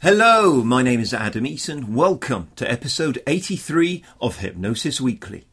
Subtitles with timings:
[0.00, 1.88] Hello, my name is Adam Eason.
[1.88, 5.44] Welcome to episode 83 of Hypnosis Weekly.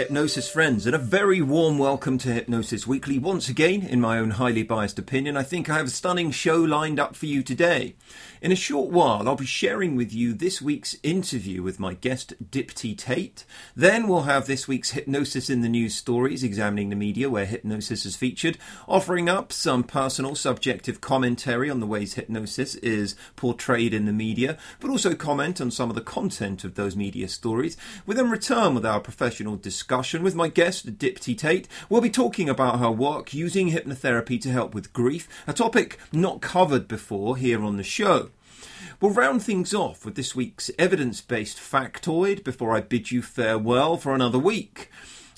[0.00, 3.18] Hypnosis friends, and a very warm welcome to Hypnosis Weekly.
[3.18, 6.56] Once again, in my own highly biased opinion, I think I have a stunning show
[6.56, 7.96] lined up for you today.
[8.40, 12.32] In a short while, I'll be sharing with you this week's interview with my guest,
[12.50, 13.44] Dipti Tate.
[13.76, 18.06] Then we'll have this week's Hypnosis in the News stories, examining the media where hypnosis
[18.06, 18.56] is featured,
[18.88, 24.56] offering up some personal subjective commentary on the ways hypnosis is portrayed in the media,
[24.80, 27.76] but also comment on some of the content of those media stories.
[28.06, 31.66] We then return with our professional discussion with my guest, Dipti Tate.
[31.88, 36.40] We'll be talking about her work using hypnotherapy to help with grief, a topic not
[36.40, 38.30] covered before here on the show.
[39.00, 43.96] We'll round things off with this week's evidence based factoid before I bid you farewell
[43.96, 44.90] for another week.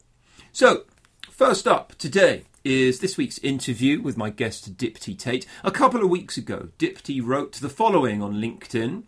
[0.51, 0.85] So,
[1.30, 5.46] first up today is this week's interview with my guest Dipti Tate.
[5.63, 9.03] A couple of weeks ago, Dipti wrote the following on LinkedIn.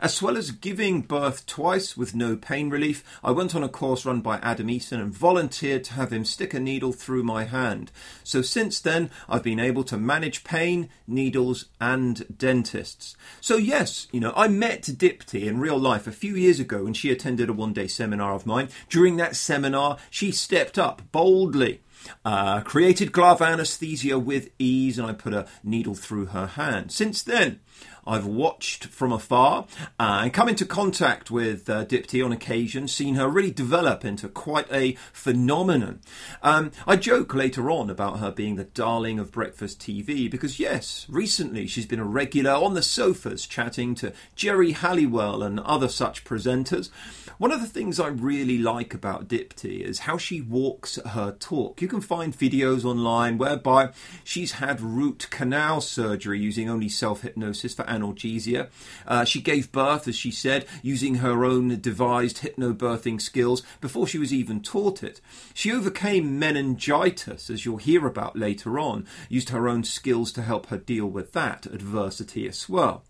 [0.00, 4.04] As well as giving birth twice with no pain relief, I went on a course
[4.04, 7.90] run by Adam Eason and volunteered to have him stick a needle through my hand.
[8.22, 13.16] So since then, I've been able to manage pain, needles, and dentists.
[13.40, 16.94] So yes, you know, I met Dipti in real life a few years ago when
[16.94, 18.68] she attended a one day seminar of mine.
[18.88, 21.80] During that seminar, she stepped up boldly
[22.24, 26.92] uh, created glove anesthesia with ease, and I put a needle through her hand.
[26.92, 27.60] Since then,
[28.06, 29.66] I've watched from afar
[29.98, 34.28] uh, and come into contact with uh, Dipti on occasion, seen her really develop into
[34.28, 36.00] quite a phenomenon.
[36.42, 41.06] Um, I joke later on about her being the darling of breakfast TV because, yes,
[41.08, 46.24] recently she's been a regular on the sofas chatting to Geri Halliwell and other such
[46.24, 46.90] presenters.
[47.38, 51.82] One of the things I really like about Dipti is how she walks her talk.
[51.82, 53.90] You can find videos online whereby
[54.24, 58.68] she's had root canal surgery using only self hypnosis for analgesia.
[59.06, 64.18] Uh, she gave birth, as she said, using her own devised hypnobirthing skills before she
[64.18, 65.20] was even taught it.
[65.54, 70.66] She overcame meningitis, as you'll hear about later on, used her own skills to help
[70.66, 73.04] her deal with that adversity as well.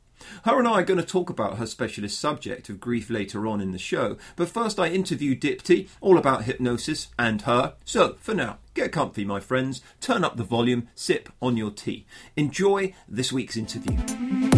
[0.45, 3.61] Her and I are going to talk about her specialist subject of grief later on
[3.61, 7.75] in the show, but first I interview Dipti all about hypnosis and her.
[7.85, 12.07] So, for now, get comfy, my friends, turn up the volume, sip on your tea.
[12.37, 14.56] Enjoy this week's interview.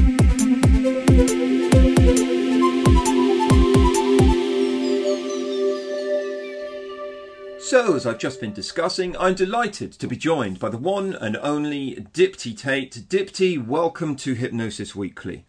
[7.69, 11.37] So, as I've just been discussing, I'm delighted to be joined by the one and
[11.37, 13.05] only Dipti Tate.
[13.11, 15.45] Dipti, welcome to Hypnosis Weekly.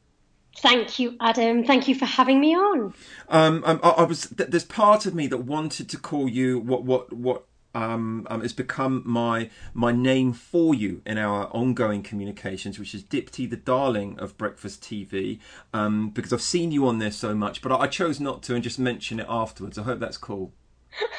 [0.57, 1.63] Thank you, Adam.
[1.63, 2.93] Thank you for having me on.
[3.29, 6.83] Um, um I, I, was there's part of me that wanted to call you what
[6.83, 12.77] what what um, um, has become my my name for you in our ongoing communications,
[12.77, 15.39] which is Dipti, the darling of breakfast TV,
[15.73, 18.55] um, because I've seen you on there so much, but I, I chose not to
[18.55, 19.77] and just mention it afterwards.
[19.77, 20.51] I hope that's cool.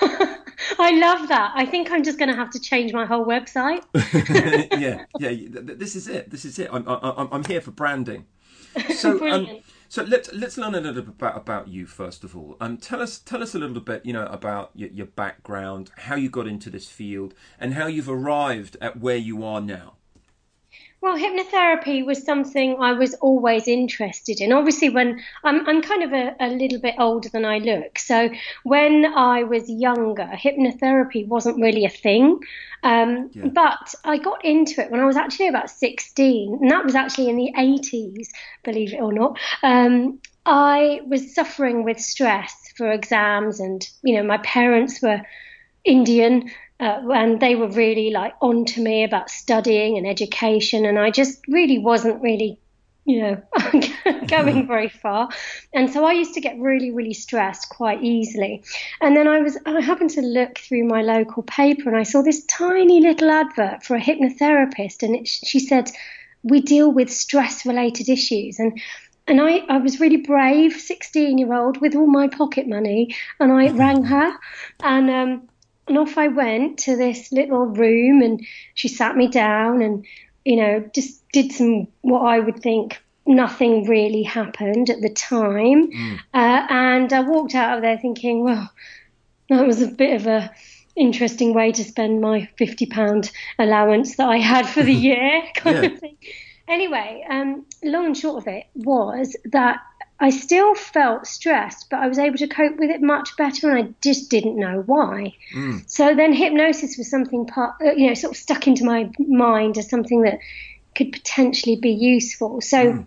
[0.81, 1.53] I love that.
[1.55, 3.83] I think I'm just going to have to change my whole website.
[4.81, 5.49] yeah, yeah.
[5.63, 6.31] This is it.
[6.31, 6.69] This is it.
[6.73, 8.27] I'm, I'm, I'm here for branding.
[8.95, 12.57] So, um, So let's let's learn a little bit about, about you first of all.
[12.61, 16.15] Um, tell us tell us a little bit, you know, about your, your background, how
[16.15, 19.95] you got into this field, and how you've arrived at where you are now.
[21.03, 24.53] Well, hypnotherapy was something I was always interested in.
[24.53, 27.99] Obviously, when I'm, I'm kind of a, a, little bit older than I look.
[27.99, 28.29] So
[28.65, 32.41] when I was younger, hypnotherapy wasn't really a thing.
[32.83, 33.47] Um, yeah.
[33.47, 37.31] But I got into it when I was actually about 16, and that was actually
[37.31, 38.29] in the 80s,
[38.63, 39.39] believe it or not.
[39.63, 45.23] Um, I was suffering with stress for exams, and, you know, my parents were
[45.85, 46.51] Indian
[46.81, 51.11] uh, and they were really like on to me about studying and education, and I
[51.11, 52.59] just really wasn't really,
[53.05, 53.43] you know,
[54.27, 55.29] going very far.
[55.75, 58.63] And so I used to get really, really stressed quite easily.
[59.03, 62.23] And then I was, I happened to look through my local paper, and I saw
[62.23, 65.91] this tiny little advert for a hypnotherapist, and it, she said,
[66.43, 68.81] "We deal with stress-related issues," and
[69.27, 73.53] and I, I was really brave, 16 year old with all my pocket money, and
[73.53, 74.33] I rang her,
[74.83, 75.50] and um,
[75.91, 80.07] and off I went to this little room, and she sat me down and,
[80.45, 85.91] you know, just did some what I would think nothing really happened at the time.
[85.91, 86.19] Mm.
[86.33, 88.71] Uh, and I walked out of there thinking, well,
[89.49, 90.53] that was a bit of a
[90.95, 95.77] interesting way to spend my fifty pound allowance that I had for the year, kind
[95.77, 95.91] yeah.
[95.91, 96.17] of thing.
[96.69, 99.81] Anyway, um, long and short of it was that
[100.21, 103.89] I still felt stressed, but I was able to cope with it much better, and
[103.89, 105.33] I just didn't know why.
[105.55, 105.89] Mm.
[105.89, 109.79] So then hypnosis was something part, uh, you know, sort of stuck into my mind
[109.79, 110.39] as something that
[110.95, 112.61] could potentially be useful.
[112.61, 112.93] So.
[112.93, 113.07] Mm.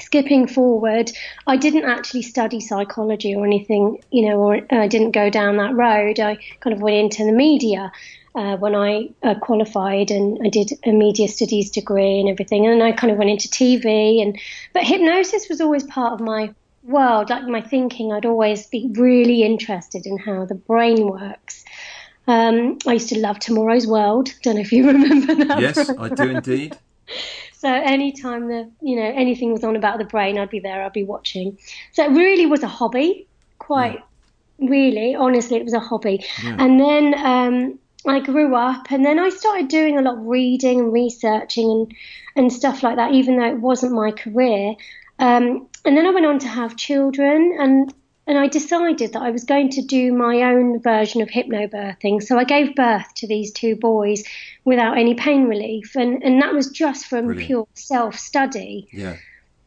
[0.00, 1.10] Skipping forward,
[1.46, 5.56] I didn't actually study psychology or anything, you know, or I uh, didn't go down
[5.58, 6.18] that road.
[6.18, 7.92] I kind of went into the media
[8.34, 12.66] uh, when I uh, qualified and I did a media studies degree and everything.
[12.66, 14.38] And then I kind of went into TV and,
[14.72, 16.52] but hypnosis was always part of my
[16.82, 18.12] world, like my thinking.
[18.12, 21.64] I'd always be really interested in how the brain works.
[22.26, 24.30] Um, I used to love Tomorrow's World.
[24.42, 25.60] Don't know if you remember that.
[25.60, 26.76] Yes, I do indeed.
[27.64, 30.84] So anytime the you know anything was on about the brain, I'd be there.
[30.84, 31.56] I'd be watching.
[31.92, 33.26] So it really was a hobby,
[33.58, 34.02] quite
[34.58, 34.68] yeah.
[34.68, 35.14] really.
[35.14, 36.22] Honestly, it was a hobby.
[36.42, 36.56] Yeah.
[36.58, 40.78] And then um, I grew up and then I started doing a lot of reading
[40.78, 41.94] and researching and,
[42.36, 44.74] and stuff like that, even though it wasn't my career.
[45.18, 47.94] Um, and then I went on to have children and
[48.26, 52.22] and I decided that I was going to do my own version of hypnobirthing.
[52.22, 54.24] So I gave birth to these two boys
[54.64, 57.46] without any pain relief, and and that was just from Brilliant.
[57.46, 58.88] pure self study.
[58.92, 59.16] Yeah.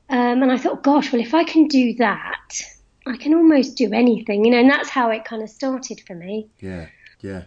[0.09, 2.61] Um, and I thought, gosh, well, if I can do that,
[3.05, 4.59] I can almost do anything, you know.
[4.59, 6.47] And that's how it kind of started for me.
[6.59, 6.87] Yeah,
[7.21, 7.43] yeah.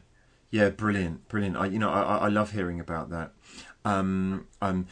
[0.51, 1.57] Yeah, brilliant, brilliant.
[1.57, 3.33] I, you know, I, I love hearing about that.
[3.85, 4.89] Um, um,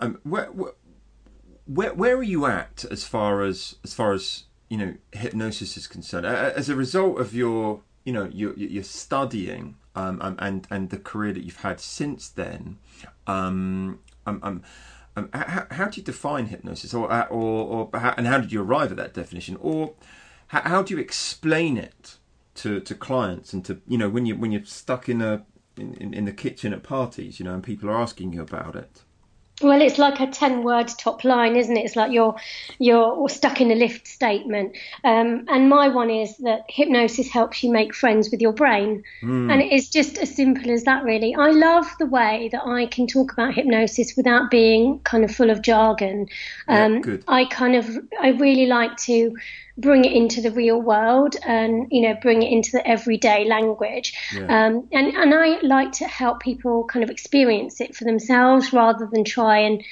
[0.00, 4.94] um, where, where, where are you at as far as as far as you know
[5.12, 6.26] hypnosis is concerned?
[6.26, 10.98] As a result of your, you know, your your studying um, um, and and the
[10.98, 12.78] career that you've had since then,
[13.26, 14.62] um, um, um,
[15.16, 18.62] um how, how do you define hypnosis, or or, or how, and how did you
[18.62, 19.94] arrive at that definition, or
[20.48, 22.18] how, how do you explain it?
[22.56, 25.44] to, to clients and to you know when you when you're stuck in a
[25.78, 29.02] in, in the kitchen at parties, you know, and people are asking you about it.
[29.62, 31.84] Well, it's like a ten-word top line, isn't it?
[31.86, 32.36] It's like you're
[32.78, 34.76] you're stuck in a lift statement.
[35.02, 39.50] Um, and my one is that hypnosis helps you make friends with your brain, mm.
[39.50, 41.34] and it's just as simple as that, really.
[41.34, 45.48] I love the way that I can talk about hypnosis without being kind of full
[45.48, 46.28] of jargon.
[46.68, 47.88] Um, yeah, I kind of
[48.20, 49.36] I really like to
[49.78, 54.14] bring it into the real world and you know bring it into the everyday language
[54.34, 54.66] yeah.
[54.66, 59.06] um, and and I like to help people kind of experience it for themselves rather
[59.06, 59.84] than try and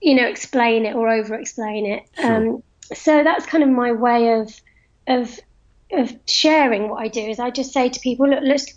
[0.00, 2.36] you know explain it or over explain it sure.
[2.36, 2.62] um,
[2.94, 4.60] so that's kind of my way of
[5.06, 5.38] of
[5.92, 8.72] of sharing what I do is I just say to people look let's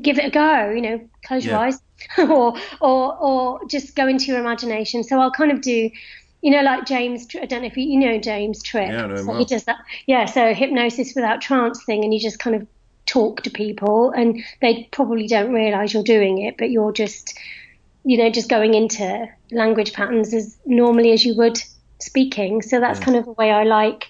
[0.00, 1.52] give it a go you know close yeah.
[1.52, 1.80] your eyes
[2.18, 5.90] or or or just go into your imagination so I'll kind of do
[6.42, 8.88] you know, like James, I don't know if you, you know James Tripp.
[8.88, 9.78] Yeah, no, so he does that.
[10.06, 12.66] Yeah, so hypnosis without trance thing, and you just kind of
[13.06, 17.38] talk to people, and they probably don't realise you're doing it, but you're just,
[18.04, 21.62] you know, just going into language patterns as normally as you would
[22.00, 22.60] speaking.
[22.60, 23.04] So that's yeah.
[23.04, 24.08] kind of the way I like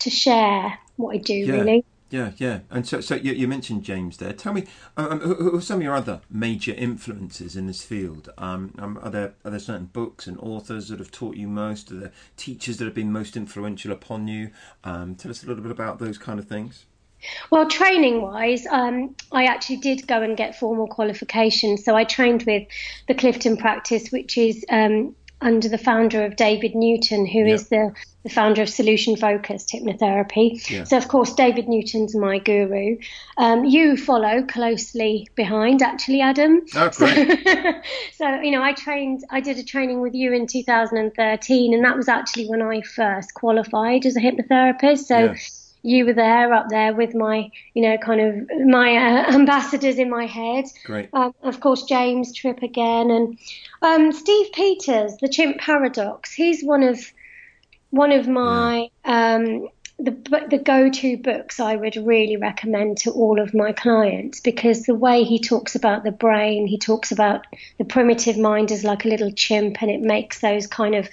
[0.00, 1.52] to share what I do, yeah.
[1.52, 1.84] really.
[2.12, 2.60] Yeah, yeah.
[2.70, 4.34] And so, so you, you mentioned James there.
[4.34, 4.66] Tell me,
[4.98, 8.30] um, um, who, who, are some of your other major influences in this field?
[8.36, 11.90] Um, um, are there are there certain books and authors that have taught you most?
[11.90, 14.50] Are there teachers that have been most influential upon you?
[14.84, 16.84] Um, tell us a little bit about those kind of things.
[17.50, 21.82] Well, training wise, um, I actually did go and get formal qualifications.
[21.82, 22.68] So I trained with
[23.08, 27.54] the Clifton practice, which is um, under the founder of David Newton, who Yeah.
[27.54, 30.60] is the, the founder of solution focused hypnotherapy.
[30.84, 32.96] So, of course, David Newton's my guru.
[33.36, 36.62] Um, you follow closely behind, actually, Adam.
[36.76, 37.38] Oh, So, great.
[38.14, 41.96] so, you know, I trained, I did a training with you in 2013, and that
[41.96, 45.04] was actually when I first qualified as a hypnotherapist.
[45.06, 45.34] So.
[45.82, 50.08] You were there up there with my, you know, kind of my uh, ambassadors in
[50.08, 50.64] my head.
[50.84, 51.08] Great.
[51.12, 53.38] Um, of course, James Tripp again, and
[53.82, 56.32] um, Steve Peters, the Chimp Paradox.
[56.32, 57.00] He's one of
[57.90, 63.54] one of my um, the the go-to books I would really recommend to all of
[63.54, 67.46] my clients because the way he talks about the brain, he talks about
[67.78, 71.08] the primitive mind as like a little chimp, and it makes those kind of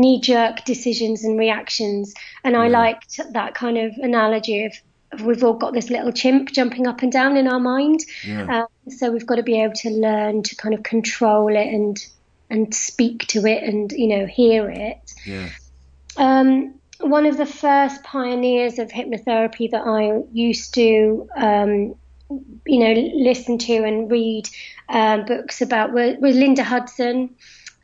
[0.00, 2.14] knee-jerk decisions and reactions.
[2.44, 4.72] And I liked that kind of analogy of.
[5.12, 8.64] of We've all got this little chimp jumping up and down in our mind, Yeah.
[8.86, 11.96] um, so we've got to be able to learn to kind of control it and
[12.48, 15.14] and speak to it and you know hear it.
[15.24, 15.48] Yeah.
[16.16, 21.94] Um, one of the first pioneers of hypnotherapy that I used to, um,
[22.66, 24.48] you know, listen to and read
[24.88, 27.34] uh, books about was, was Linda Hudson.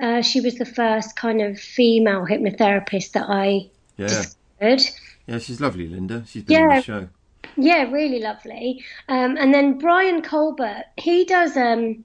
[0.02, 4.08] Uh, she was the first kind of female hypnotherapist that I Yeah.
[4.08, 4.82] discovered.
[5.28, 5.38] Yeah.
[5.38, 6.24] She's lovely, Linda.
[6.26, 6.76] She's been on Yeah.
[6.76, 7.08] the show.
[7.56, 8.82] Yeah, really lovely.
[9.08, 11.56] Um, and then Brian Colbert, he does.
[11.56, 12.04] Um,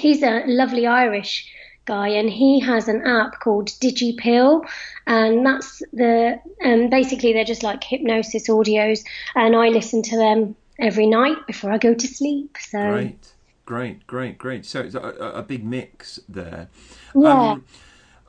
[0.00, 1.48] he's a lovely Irish
[1.84, 4.64] guy, and he has an app called DigiPill,
[5.06, 6.40] and that's the.
[6.64, 11.70] Um, basically, they're just like hypnosis audios, and I listen to them every night before
[11.70, 12.56] I go to sleep.
[12.58, 13.31] So Great.
[13.64, 14.06] Great.
[14.06, 14.38] Great.
[14.38, 14.66] Great.
[14.66, 16.68] So it's a, a, big mix there.
[17.14, 17.52] yeah.
[17.52, 17.64] Um,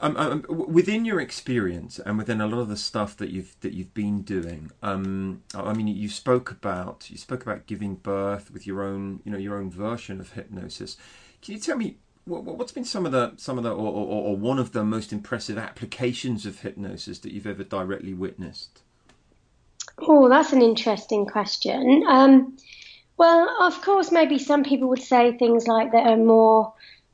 [0.04, 3.72] um, um, within your experience and within a lot of the stuff that you've that
[3.72, 8.52] you've been doing, um, I I mean, you spoke about you spoke about giving birth
[8.52, 10.98] with your own, you know, your own version of hypnosis.
[11.42, 14.24] Can you tell me what, what's been some of the some of the or, or,
[14.24, 18.82] or one of the most impressive applications of hypnosis that you've ever directly witnessed?
[20.00, 22.04] Oh, that's an interesting question.
[22.10, 22.58] Um,
[23.18, 26.74] well, of course, maybe some people would say things like that are more,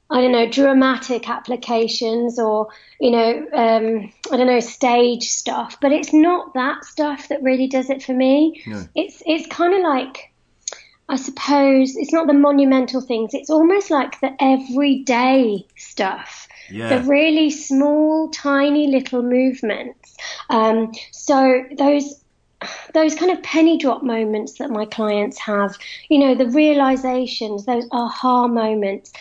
[0.09, 5.77] I don't know, dramatic applications or, you know, um, I don't know, stage stuff.
[5.81, 8.63] But it's not that stuff that really does it for me.
[8.65, 8.87] No.
[8.95, 10.31] It's it's kind of like,
[11.09, 13.33] I suppose, it's not the monumental things.
[13.33, 16.99] It's almost like the everyday stuff Yeah.
[16.99, 20.15] the really small, tiny little movements.
[20.49, 22.23] Um, so those
[22.93, 25.77] those kind of penny drop moments that my clients have,
[26.09, 29.11] you know, the realizations, those aha moments,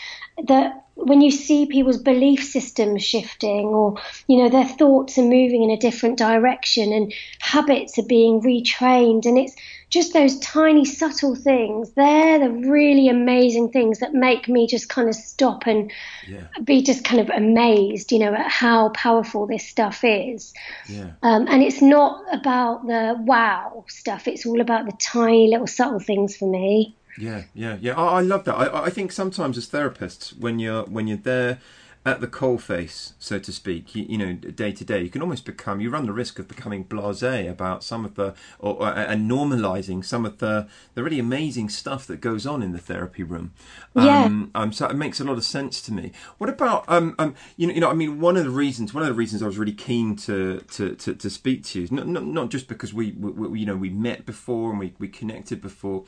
[0.47, 3.95] that when you see people's belief systems shifting or,
[4.27, 9.25] you know, their thoughts are moving in a different direction and habits are being retrained.
[9.25, 9.55] And it's
[9.91, 11.93] just those tiny, subtle things.
[11.93, 15.93] They're the really amazing things that make me just kind of stop and
[16.27, 16.49] Yeah.
[16.65, 20.53] be just kind of amazed, you know, at how powerful this stuff is.
[20.89, 21.13] Yeah.
[21.23, 24.27] Um, and it's not about the wow stuff.
[24.27, 26.97] It's all about the tiny little subtle things for me.
[27.19, 27.95] Yeah, yeah, yeah.
[27.95, 28.55] I, I love that.
[28.55, 31.59] I, I think sometimes as therapists, when you're when you're there
[32.07, 35.45] at the coalface, so to speak, you, you know, day to day, you can almost
[35.45, 35.81] become.
[35.81, 40.05] You run the risk of becoming blasé about some of the, or, or and normalising
[40.05, 43.53] some of the the really amazing stuff that goes on in the therapy room.
[43.95, 44.25] Yeah.
[44.25, 46.13] Um, um, so it makes a lot of sense to me.
[46.39, 49.03] What about um, um, you know, you know, I mean, one of the reasons, one
[49.03, 51.93] of the reasons I was really keen to to, to, to speak to you, is
[51.93, 54.95] not, not not just because we, we, we you know we met before and we,
[54.99, 56.05] we connected before,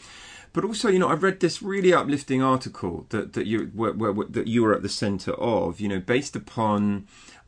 [0.53, 3.67] but also you know I read this really uplifting article that that you
[4.31, 7.07] that you were at the centre of, you know, based upon.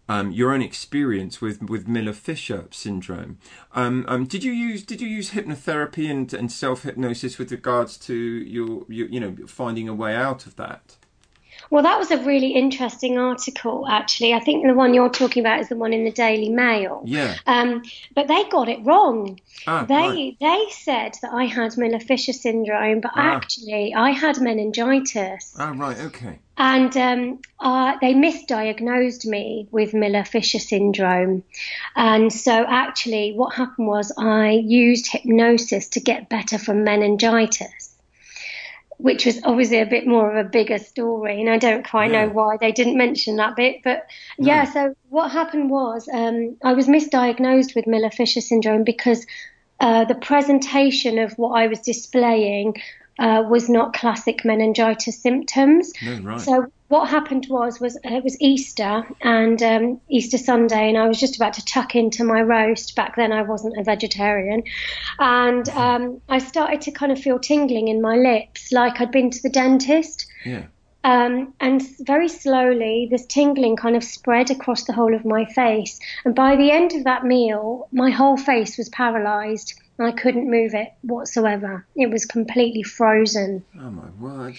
[0.08, 3.38] Um, your own experience with, with Miller Fisher syndrome.
[3.72, 7.96] Um, um, did you use did you use hypnotherapy and, and self hypnosis with regards
[7.98, 10.96] to your, your you know finding a way out of that?
[11.70, 14.34] Well, that was a really interesting article, actually.
[14.34, 17.02] I think the one you're talking about is the one in the Daily Mail.
[17.04, 17.34] Yeah.
[17.46, 17.82] Um,
[18.14, 19.40] but they got it wrong.
[19.66, 20.36] Ah, they right.
[20.40, 23.36] they said that I had Miller Fisher syndrome, but Ah.
[23.36, 25.54] actually I had meningitis.
[25.58, 25.98] Ah, right.
[25.98, 26.38] Okay.
[26.58, 31.42] and um, uh, they misdiagnosed me with Miller Fisher syndrome.
[31.96, 37.91] And so, actually, what happened was I used hypnosis to get better from meningitis.
[39.02, 42.26] Which was obviously a bit more of a bigger story, and I don't quite Yeah.
[42.26, 43.82] know why they didn't mention that bit.
[43.82, 44.06] But
[44.38, 49.26] yeah, so what happened was um, I was misdiagnosed with Miller Fisher syndrome because
[49.80, 52.80] uh, the presentation of what I was displaying
[53.18, 55.92] uh, was not classic meningitis symptoms.
[56.02, 56.40] No, right.
[56.40, 61.18] So what happened was was it was Easter and um, Easter Sunday, and I was
[61.18, 62.94] just about to tuck into my roast.
[62.94, 64.62] Back then, I wasn't a vegetarian,
[65.18, 69.30] and um, I started to kind of feel tingling in my lips, like I'd been
[69.30, 70.26] to the dentist.
[70.44, 70.64] yeah.
[71.04, 75.98] Um, and very slowly, this tingling kind of spread across the whole of my face.
[76.26, 79.74] And by the end of that meal, my whole face was paralyzed.
[79.98, 81.86] And I couldn't move it whatsoever.
[81.96, 83.64] It was completely frozen.
[83.80, 84.56] Oh my word!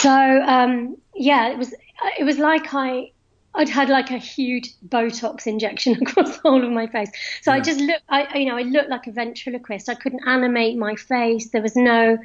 [0.00, 1.74] So um, yeah, it was
[2.18, 3.12] it was like I
[3.54, 7.10] I'd had like a huge Botox injection across the whole of my face.
[7.42, 7.58] So yeah.
[7.58, 9.88] I just looked, I you know, I looked like a ventriloquist.
[9.88, 11.50] I couldn't animate my face.
[11.50, 12.18] There was no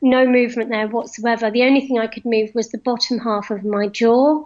[0.00, 1.50] no movement there whatsoever.
[1.50, 4.44] The only thing I could move was the bottom half of my jaw,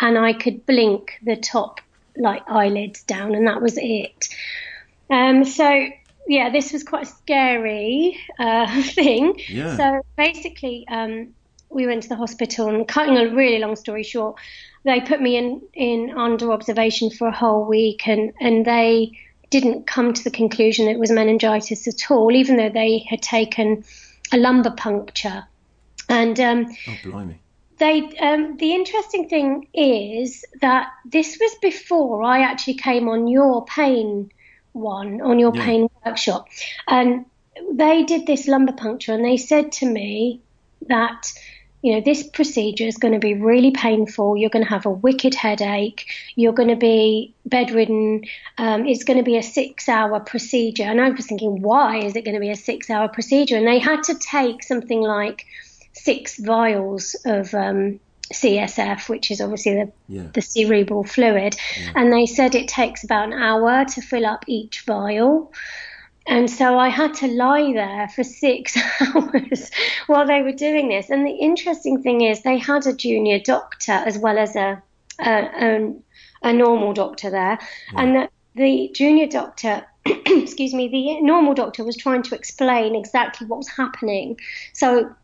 [0.00, 1.80] and I could blink the top
[2.16, 4.28] like eyelids down, and that was it.
[5.10, 5.88] Um, so
[6.26, 9.38] yeah, this was quite a scary uh, thing.
[9.48, 9.76] Yeah.
[9.76, 11.34] So basically, um,
[11.74, 14.36] we went to the hospital, and cutting a really long story short,
[14.84, 19.18] they put me in in under observation for a whole week, and and they
[19.50, 23.84] didn't come to the conclusion it was meningitis at all, even though they had taken
[24.32, 25.44] a lumbar puncture.
[26.08, 27.38] And um, oh, blimey.
[27.78, 33.64] They, um, the interesting thing is that this was before I actually came on your
[33.64, 34.30] pain
[34.72, 35.64] one, on your yeah.
[35.64, 36.48] pain workshop.
[36.86, 37.26] And
[37.72, 40.40] they did this lumbar puncture and they said to me
[40.86, 41.32] that
[41.84, 44.38] you know, this procedure is going to be really painful.
[44.38, 46.06] You're going to have a wicked headache.
[46.34, 48.24] You're going to be bedridden.
[48.56, 50.84] Um, it's going to be a six hour procedure.
[50.84, 53.58] And I was thinking, why is it going to be a six hour procedure?
[53.58, 55.44] And they had to take something like
[55.92, 58.00] six vials of um,
[58.32, 60.28] CSF, which is obviously the, yeah.
[60.32, 61.54] the cerebral fluid.
[61.78, 61.92] Yeah.
[61.96, 65.52] And they said it takes about an hour to fill up each vial.
[66.26, 69.70] And so I had to lie there for six hours
[70.06, 71.10] while they were doing this.
[71.10, 74.82] And the interesting thing is, they had a junior doctor as well as a
[75.20, 75.94] a, a,
[76.42, 77.58] a normal doctor there,
[77.92, 78.00] yeah.
[78.00, 79.84] and the, the junior doctor.
[80.06, 84.38] excuse me, the normal doctor was trying to explain exactly what was happening.
[84.74, 85.14] So,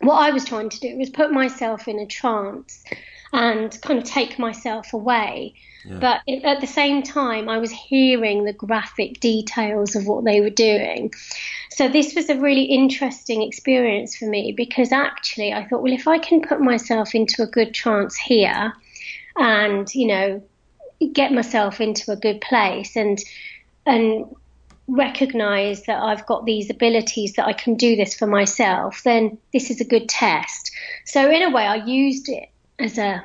[0.00, 2.84] what I was trying to do was put myself in a trance
[3.32, 5.54] and kind of take myself away.
[5.84, 5.98] Yeah.
[5.98, 10.40] But it, at the same time, I was hearing the graphic details of what they
[10.40, 11.12] were doing.
[11.70, 16.06] So this was a really interesting experience for me because actually I thought, well, if
[16.06, 18.72] I can put myself into a good trance here
[19.36, 20.42] and, you know,
[21.12, 23.18] get myself into a good place and,
[23.86, 24.26] and
[24.86, 29.70] recognize that I've got these abilities that I can do this for myself, then this
[29.70, 30.72] is a good test.
[31.06, 33.24] So in a way, I used it as a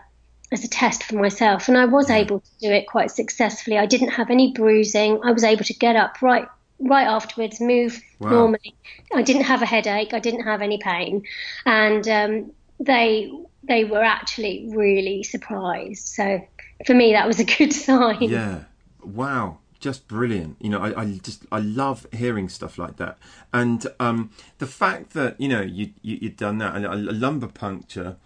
[0.52, 3.78] as a test for myself, and I was able to do it quite successfully.
[3.78, 5.20] I didn't have any bruising.
[5.24, 6.48] I was able to get up right
[6.80, 8.30] right afterwards, move wow.
[8.30, 8.76] normally.
[9.14, 10.14] I didn't have a headache.
[10.14, 11.24] I didn't have any pain,
[11.66, 13.32] and um, they
[13.64, 16.08] they were actually really surprised.
[16.08, 16.46] So
[16.86, 18.24] for me, that was a good sign.
[18.24, 18.64] Yeah.
[19.04, 20.58] Wow just brilliant.
[20.60, 23.20] You know, I, I, just I love hearing stuff like that,
[23.54, 27.50] and um, the fact that you know you, you have done that, and a lumbar
[27.50, 28.18] puncture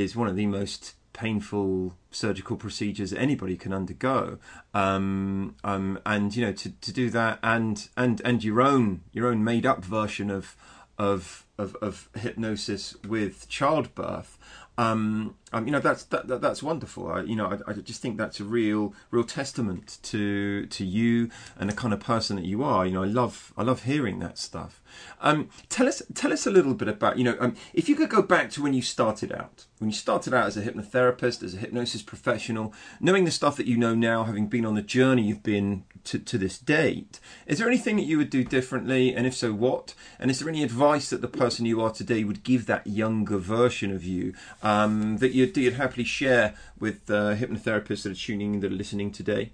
[0.00, 4.38] is one of the most painful surgical procedures anybody can undergo.
[4.74, 9.28] Um, um, and you know to, to do that and and and your own your
[9.28, 10.56] own made up version of
[10.98, 14.38] of of, of hypnosis with childbirth
[14.78, 17.10] um, um, you know that's that, that that's wonderful.
[17.10, 21.30] I, you know, I, I, just think that's a real real testament to to you
[21.58, 22.86] and the kind of person that you are.
[22.86, 24.80] You know, I love I love hearing that stuff.
[25.20, 28.10] Um, tell us tell us a little bit about you know um, if you could
[28.10, 31.54] go back to when you started out, when you started out as a hypnotherapist, as
[31.54, 35.22] a hypnosis professional, knowing the stuff that you know now, having been on the journey
[35.22, 37.20] you've been to, to this date.
[37.46, 39.94] Is there anything that you would do differently, and if so, what?
[40.18, 43.38] And is there any advice that the person you are today would give that younger
[43.38, 48.54] version of you um, that you'd, you'd happily share with uh, hypnotherapists that are tuning
[48.54, 49.52] in, that are listening today?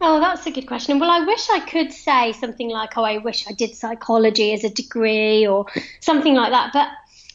[0.00, 0.98] Oh, that's a good question.
[0.98, 4.64] Well, I wish I could say something like, oh, I wish I did psychology as
[4.64, 5.66] a degree or
[6.00, 6.72] something like that.
[6.72, 6.88] But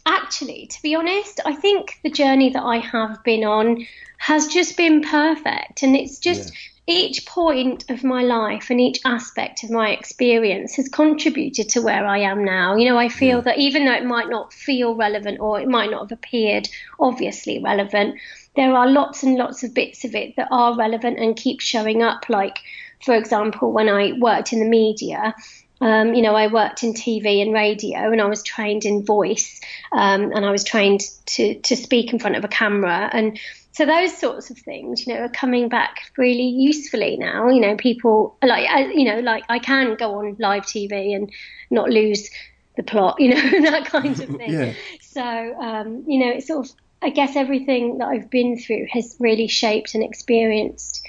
[0.06, 3.86] actually, to be honest, I think the journey that I have been on
[4.18, 5.84] has just been perfect.
[5.84, 6.54] And it's just.
[6.54, 11.82] Yeah each point of my life and each aspect of my experience has contributed to
[11.82, 12.76] where I am now.
[12.76, 13.42] You know, I feel yeah.
[13.42, 16.70] that even though it might not feel relevant or it might not have appeared
[17.00, 18.20] obviously relevant,
[18.56, 22.04] there are lots and lots of bits of it that are relevant and keep showing
[22.04, 22.30] up.
[22.30, 22.60] Like,
[23.04, 25.34] for example, when I worked in the media,
[25.82, 29.60] um, you know, I worked in TV and radio, and I was trained in voice,
[29.92, 33.38] um, and I was trained to to speak in front of a camera, and
[33.76, 37.50] so those sorts of things, you know, are coming back really usefully now.
[37.50, 41.30] You know, people like, you know, like I can go on live TV and
[41.70, 42.30] not lose
[42.78, 44.50] the plot, you know, that kind of thing.
[44.50, 44.74] yeah.
[45.02, 49.18] So, um, you know, it's sort of, I guess everything that I've been through has
[49.20, 51.06] really shaped and experienced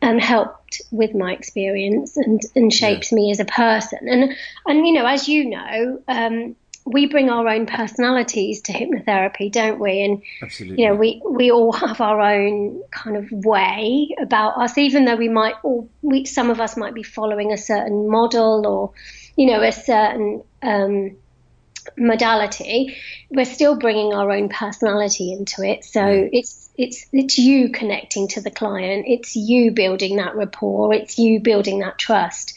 [0.00, 3.16] and helped with my experience and, and shapes yeah.
[3.16, 4.08] me as a person.
[4.08, 9.50] And, and, you know, as you know, um, we bring our own personalities to hypnotherapy,
[9.50, 10.02] don't we?
[10.02, 10.82] And Absolutely.
[10.82, 15.16] you know, we we all have our own kind of way about us, even though
[15.16, 18.92] we might all we some of us might be following a certain model or
[19.36, 21.16] you know a certain um,
[21.98, 22.96] modality.
[23.30, 26.28] We're still bringing our own personality into it, so Yeah.
[26.32, 29.06] it's it's it's you connecting to the client.
[29.08, 30.94] It's you building that rapport.
[30.94, 32.54] It's you building that trust.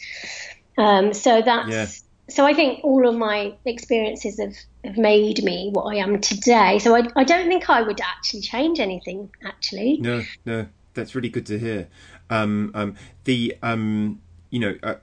[0.78, 1.86] Um, so that's Yeah.
[2.30, 6.78] So I think all of my experiences have, have made me what I am today.
[6.78, 9.30] So I, I don't think I would actually change anything.
[9.44, 11.88] Actually, No, no, that's really good to hear.
[12.30, 14.94] Um, um, the um, you know, uh,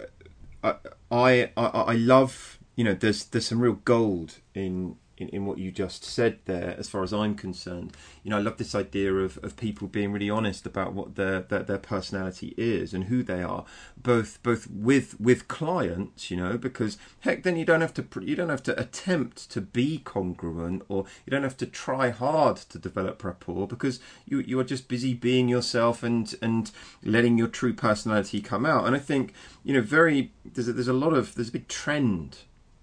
[0.63, 0.76] I,
[1.12, 4.96] I I I love you know, there's there's some real gold in.
[5.17, 8.41] In, in what you just said there, as far as I'm concerned, you know, I
[8.41, 12.53] love this idea of, of people being really honest about what their, their their personality
[12.58, 17.58] is and who they are, both both with with clients, you know, because heck, then
[17.58, 21.43] you don't have to you don't have to attempt to be congruent, or you don't
[21.43, 26.03] have to try hard to develop rapport because you you are just busy being yourself
[26.03, 26.71] and and
[27.03, 28.86] letting your true personality come out.
[28.86, 31.67] And I think you know, very there's a, there's a lot of there's a big
[31.67, 32.38] trend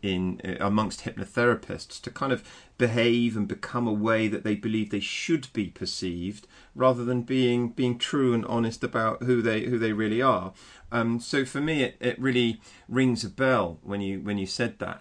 [0.05, 2.45] in uh, amongst hypnotherapists to kind of
[2.77, 7.69] behave and become a way that they believe they should be perceived rather than being
[7.71, 10.53] being true and honest about who they who they really are
[10.93, 14.79] um, so for me it, it really rings a bell when you when you said
[14.79, 15.01] that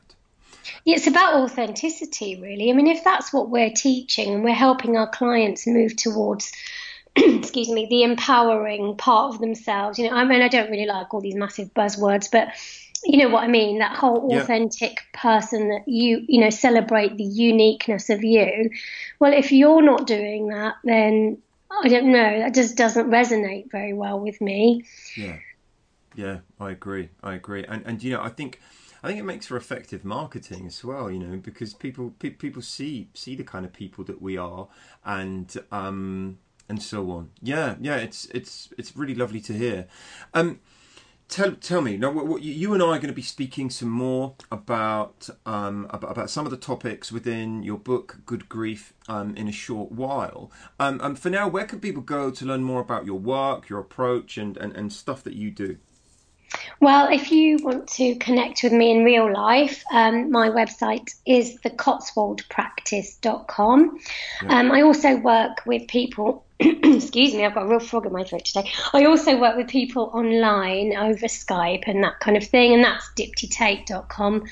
[0.86, 2.70] it's about authenticity, really.
[2.70, 6.54] I mean, if that's what we're teaching and we're helping our clients move towards.
[7.16, 10.00] excuse me, the empowering part of themselves.
[10.00, 12.48] You know, I mean, I don't really like all these massive buzzwords, but
[13.06, 13.80] you know what I mean?
[13.80, 14.38] That whole Yeah.
[14.38, 18.70] authentic person that you, you know, celebrate the uniqueness of you.
[19.20, 21.42] Well, if you're not doing that, then
[21.84, 22.40] I don't know.
[22.40, 24.84] That just doesn't resonate very well with me.
[25.16, 25.38] Yeah,
[26.16, 27.10] yeah, I agree.
[27.24, 28.62] I agree, and and you know, I think
[29.04, 31.12] I think it makes for effective marketing as well.
[31.12, 34.68] You know, because people pe- people see see the kind of people that we are,
[35.06, 36.40] and um
[36.70, 37.32] and so on.
[37.42, 39.88] Yeah, yeah, it's it's it's really lovely to hear.
[40.34, 40.62] Um,
[41.34, 42.12] tell tell me now.
[42.12, 46.12] What, what, you- and I are going to be speaking some more about um about,
[46.12, 50.52] about some of the topics within your book, Good Grief, um, in a short while.
[50.80, 53.80] Um, um, for now, where can people go to learn more about your work, your
[53.80, 55.78] approach, and and, and stuff that you do?
[56.80, 61.60] Well, if you want to connect with me in real life, um, my website is
[61.64, 64.00] thecotswoldpractice.com.
[64.48, 68.24] Um, I also work with people, excuse me, I've got a real frog in my
[68.24, 68.70] throat today.
[68.94, 73.10] I also work with people online over Skype and that kind of thing, and that's
[73.16, 74.44] diptytate.com.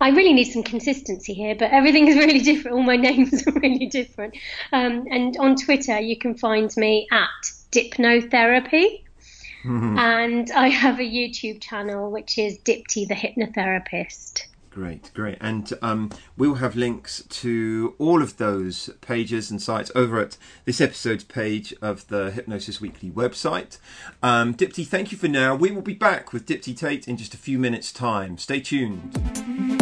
[0.00, 2.76] I really need some consistency here, but everything is really different.
[2.76, 4.36] All my names are really different.
[4.72, 7.28] Um, and on Twitter, you can find me at
[7.70, 9.01] Dipnotherapy.
[9.64, 14.46] And I have a YouTube channel which is Dipty the Hypnotherapist.
[14.72, 15.36] Great, great.
[15.38, 20.80] And um, we'll have links to all of those pages and sites over at this
[20.80, 23.76] episode's page of the Hypnosis Weekly website.
[24.22, 25.54] Um, Dipti, thank you for now.
[25.54, 28.38] We will be back with Dipti Tate in just a few minutes' time.
[28.38, 29.81] Stay tuned.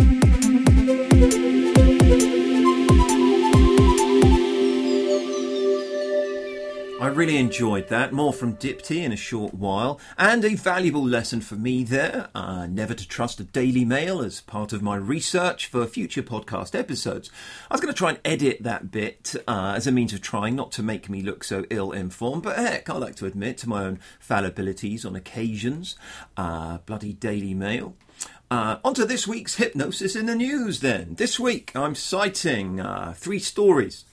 [7.14, 8.12] Really enjoyed that.
[8.12, 12.29] More from Dipti in a short while, and a valuable lesson for me there.
[12.35, 16.75] Uh, never to trust a Daily Mail as part of my research for future podcast
[16.75, 17.29] episodes.
[17.70, 20.57] I was going to try and edit that bit uh, as a means of trying
[20.57, 23.68] not to make me look so ill informed, but heck, I like to admit to
[23.68, 25.96] my own fallibilities on occasions.
[26.38, 27.96] Uh, bloody Daily Mail.
[28.51, 31.16] Uh, on to this week's hypnosis in the news then.
[31.16, 34.05] This week I'm citing uh, three stories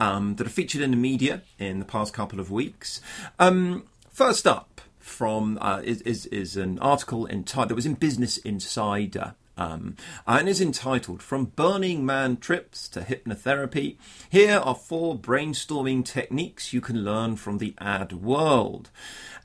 [0.00, 3.00] um, that are featured in the media in the past couple of weeks.
[3.38, 8.38] Um, first up, from uh, is, is is an article entitled that was in Business
[8.38, 9.34] Insider.
[9.58, 13.96] Um, and is entitled From Burning Man Trips to Hypnotherapy.
[14.28, 18.90] Here are four brainstorming techniques you can learn from the ad world.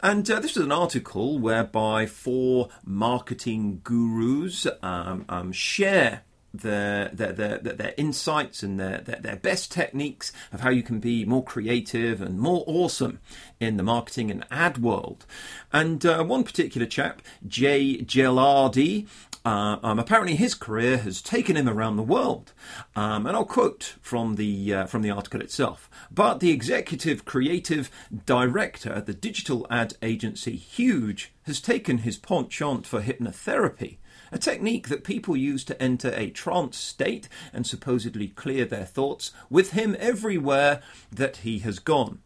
[0.04, 7.32] And uh, this is an article whereby four marketing gurus um, um, share their their,
[7.32, 11.44] their their insights and their, their their best techniques of how you can be more
[11.44, 13.20] creative and more awesome
[13.60, 15.26] in the marketing and ad world.
[15.72, 19.08] And uh, one particular chap, Jay Gelardi,
[19.44, 22.54] uh, um, apparently his career has taken him around the world.
[22.96, 25.90] Um, and I'll quote from the uh, from the article itself.
[26.12, 27.90] But the executive creative
[28.26, 33.98] director at the digital ad agency Huge has taken his penchant for hypnotherapy
[34.32, 39.32] a technique that people use to enter a trance state and supposedly clear their thoughts,
[39.50, 42.20] with him everywhere that he has gone.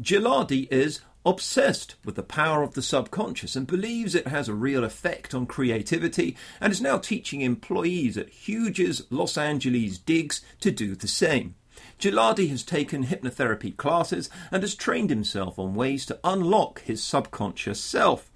[0.00, 4.84] Gilardi is obsessed with the power of the subconscious and believes it has a real
[4.84, 10.94] effect on creativity and is now teaching employees at Huge's Los Angeles Digs to do
[10.94, 11.54] the same.
[11.98, 17.80] Gilardi has taken hypnotherapy classes and has trained himself on ways to unlock his subconscious
[17.80, 18.30] self,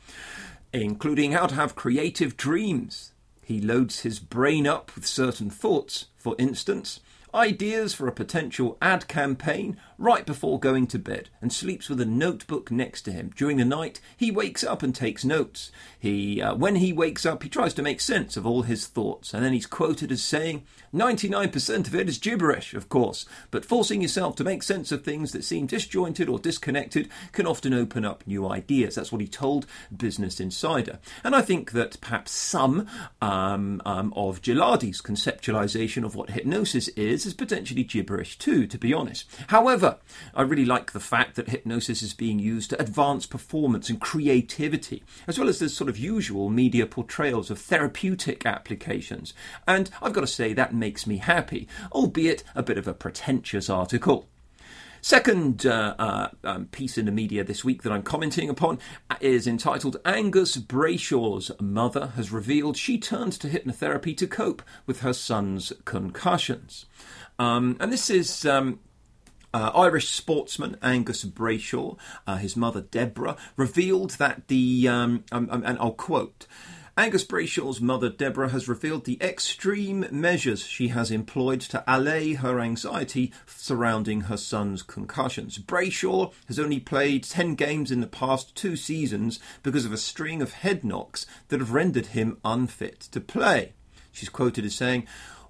[0.72, 3.12] including how to have creative dreams.
[3.46, 6.98] He loads his brain up with certain thoughts, for instance,
[7.34, 12.06] ideas for a potential ad campaign right before going to bed and sleeps with a
[12.06, 13.30] notebook next to him.
[13.34, 15.70] During the night, he wakes up and takes notes.
[15.98, 19.32] He, uh, when he wakes up, he tries to make sense of all his thoughts,
[19.32, 24.02] and then he's quoted as saying, 99% of it is gibberish, of course, but forcing
[24.02, 28.26] yourself to make sense of things that seem disjointed or disconnected can often open up
[28.26, 28.94] new ideas.
[28.94, 30.98] That's what he told Business Insider.
[31.24, 32.86] And I think that perhaps some
[33.20, 38.92] um, um, of Gilardi's conceptualization of what hypnosis is is potentially gibberish too, to be
[38.92, 39.26] honest.
[39.46, 39.98] However,
[40.34, 45.04] I really like the fact that hypnosis is being used to advance performance and creativity,
[45.26, 49.32] as well as the sort of usual media portrayals of therapeutic applications.
[49.66, 53.70] And I've got to say, that makes me happy, albeit a bit of a pretentious
[53.70, 54.28] article.
[55.06, 58.80] Second uh, uh, um, piece in the media this week that I'm commenting upon
[59.20, 65.12] is entitled Angus Brayshaw's mother has revealed she turned to hypnotherapy to cope with her
[65.12, 66.86] son's concussions.
[67.38, 68.80] Um, and this is um,
[69.54, 75.62] uh, Irish sportsman Angus Brayshaw, uh, his mother Deborah, revealed that the, um, um, um,
[75.64, 76.48] and I'll quote,
[76.98, 82.58] Angus Brayshaw's mother Deborah has revealed the extreme measures she has employed to allay her
[82.58, 85.58] anxiety surrounding her son's concussions.
[85.58, 90.40] Brayshaw has only played 10 games in the past two seasons because of a string
[90.40, 93.74] of head knocks that have rendered him unfit to play.
[94.10, 95.06] She's quoted as saying,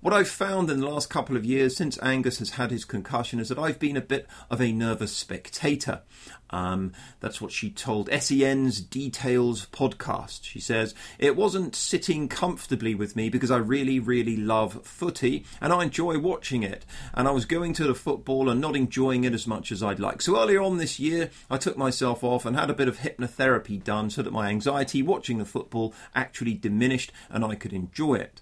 [0.06, 3.40] what I've found in the last couple of years since Angus has had his concussion
[3.40, 6.02] is that I've been a bit of a nervous spectator.
[6.50, 10.44] Um, that's what she told SEN's Details podcast.
[10.44, 15.72] She says, It wasn't sitting comfortably with me because I really, really love footy and
[15.72, 16.84] I enjoy watching it.
[17.12, 19.98] And I was going to the football and not enjoying it as much as I'd
[19.98, 20.22] like.
[20.22, 23.82] So earlier on this year, I took myself off and had a bit of hypnotherapy
[23.82, 28.40] done so that my anxiety watching the football actually diminished and I could enjoy it.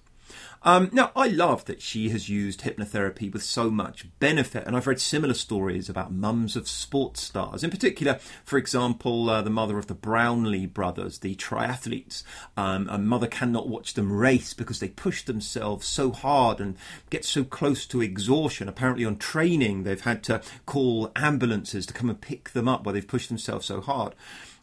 [0.67, 4.87] Um, now, I love that she has used hypnotherapy with so much benefit, and I've
[4.87, 7.63] read similar stories about mums of sports stars.
[7.63, 12.23] In particular, for example, uh, the mother of the Brownlee brothers, the triathletes.
[12.57, 16.79] Um, a mother cannot watch them race because they push themselves so hard and
[17.11, 18.67] get so close to exhaustion.
[18.67, 22.95] Apparently, on training, they've had to call ambulances to come and pick them up where
[22.95, 24.15] they've pushed themselves so hard.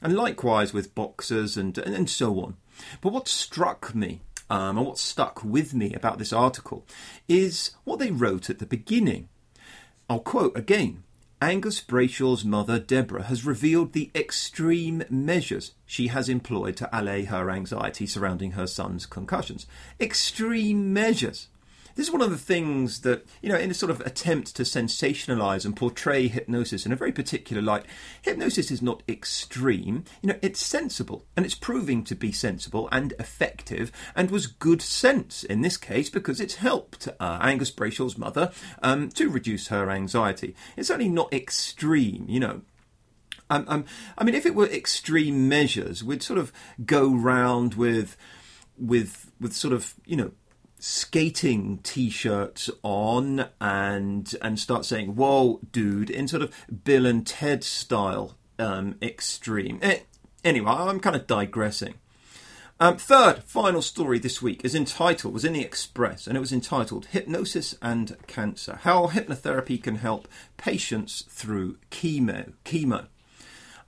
[0.02, 2.58] And likewise with boxers and, and, and so on.
[3.02, 6.86] But what struck me um, and what stuck with me about this article
[7.30, 9.30] is what they wrote at the beginning.
[10.10, 11.04] I'll quote again.
[11.42, 17.50] Angus Brayshaw's mother, Deborah, has revealed the extreme measures she has employed to allay her
[17.50, 19.68] anxiety surrounding her son's concussions.
[20.02, 21.48] Extreme measures.
[21.96, 24.64] This is one of the things that, you know, in a sort of attempt to
[24.64, 27.86] sensationalize and portray hypnosis in a very particular light,
[28.22, 30.04] hypnosis is not extreme.
[30.22, 34.82] You know, it's sensible and it's proving to be sensible and effective and was good
[34.82, 38.52] sense in this case because it's helped uh, Angus Brayshaw's mother
[38.82, 40.56] um, to reduce her anxiety.
[40.78, 42.62] It's only not extreme, you know.
[43.50, 43.86] Um, um,
[44.18, 46.54] I mean, if it were extreme measures, we'd sort of
[46.86, 48.16] go round with,
[48.78, 50.32] with, with sort of, you know,
[50.82, 56.52] skating t-shirts on and and start saying whoa dude in sort of
[56.84, 59.78] bill and ted style um, extreme.
[59.84, 60.00] Eh,
[60.44, 61.94] anyway i'm kind of digressing.
[62.80, 66.52] Um, third final story this week is entitled was in the express and it was
[66.52, 73.06] entitled hypnosis and cancer how hypnotherapy can help patients through chemo chemo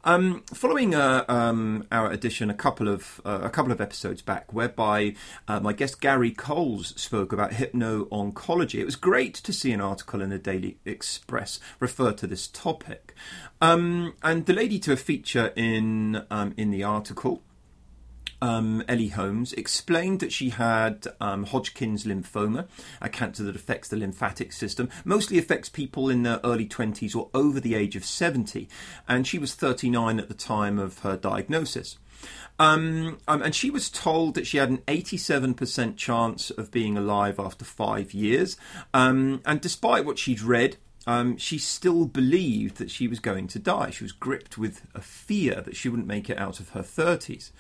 [0.04, 4.52] um, following uh, um, our edition a couple of uh, a couple of episodes back,
[4.54, 5.16] whereby
[5.48, 9.82] uh, my guest Gary Coles spoke about hypno oncology, it was great to see an
[9.82, 13.16] article in the Daily Express refer to this topic.
[13.62, 17.42] Um, and the lady to feature in um, in the article
[18.44, 22.68] um, Ellie Holmes explained that she had um, Hodgkin's lymphoma,
[23.02, 27.30] a cancer that affects the lymphatic system, mostly affects people in their early 20s or
[27.34, 28.68] over the age of 70,
[29.08, 31.98] and she was 39 at the time of her diagnosis.
[32.60, 37.40] Um, um, and she was told that she had an 87% chance of being alive
[37.40, 38.58] after five years.
[38.94, 40.76] Um, and despite what she'd read,
[41.06, 43.90] um, she still believed that she was going to die.
[43.90, 47.52] She was gripped with a fear that she wouldn't make it out of her 30s.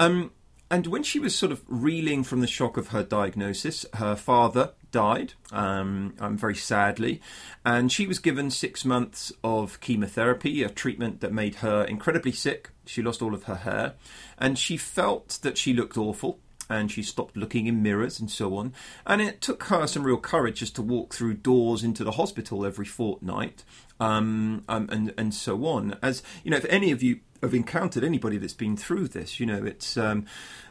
[0.00, 0.32] Um,
[0.70, 4.72] and when she was sort of reeling from the shock of her diagnosis, her father
[4.90, 7.20] died, um, um, very sadly,
[7.66, 12.70] and she was given six months of chemotherapy, a treatment that made her incredibly sick.
[12.86, 13.94] She lost all of her hair,
[14.38, 16.40] and she felt that she looked awful.
[16.72, 18.72] And she stopped looking in mirrors and so on.
[19.04, 22.64] And it took her some real courage just to walk through doors into the hospital
[22.64, 23.64] every fortnight
[23.98, 25.98] um, um, and and so on.
[26.00, 29.46] As you know, if any of you have encountered anybody that's been through this, you
[29.46, 30.26] know, it's um,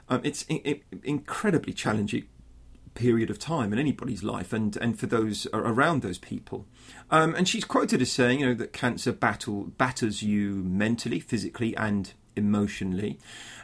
[0.08, 2.26] um it's in, incredibly challenging
[2.96, 6.66] period of time in anybody's life and, and for those around those people.
[7.10, 11.76] Um, and she's quoted as saying, you know, that cancer battle batters you mentally, physically,
[11.78, 13.20] and emotionally.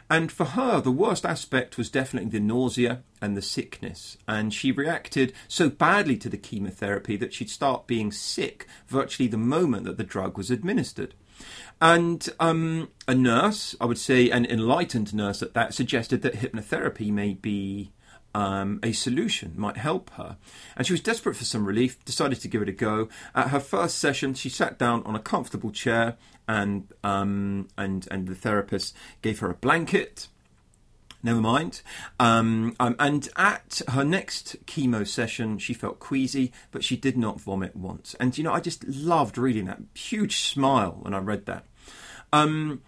[0.08, 4.16] And for her, the worst aspect was definitely the nausea and the sickness.
[4.28, 9.36] And she reacted so badly to the chemotherapy that she'd start being sick virtually the
[9.36, 11.14] moment that the drug was administered.
[11.80, 17.10] And um, a nurse, I would say an enlightened nurse at that, suggested that hypnotherapy
[17.10, 17.92] may be
[18.36, 20.36] um, a solution might help her.
[20.76, 23.08] And she was desperate for some relief, decided to give it a go.
[23.34, 28.28] At her first session, she sat down on a comfortable chair, and um, and and
[28.28, 30.28] the therapist gave her a blanket.
[31.26, 31.82] Never mind.
[32.20, 37.40] Um, um, and at her next chemo session, she felt queasy, but she did not
[37.40, 38.14] vomit once.
[38.20, 39.80] And you know, I just loved reading that.
[39.92, 41.64] Huge smile when I read that.
[42.32, 42.80] Um,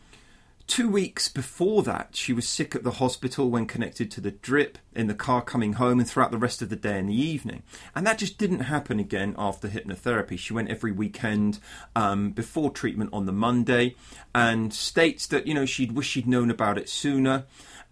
[0.68, 4.76] Two weeks before that, she was sick at the hospital when connected to the drip
[4.94, 7.62] in the car coming home and throughout the rest of the day and the evening.
[7.96, 10.38] And that just didn't happen again after hypnotherapy.
[10.38, 11.58] She went every weekend
[11.96, 13.96] um, before treatment on the Monday
[14.34, 17.46] and states that, you know, she'd wish she'd known about it sooner.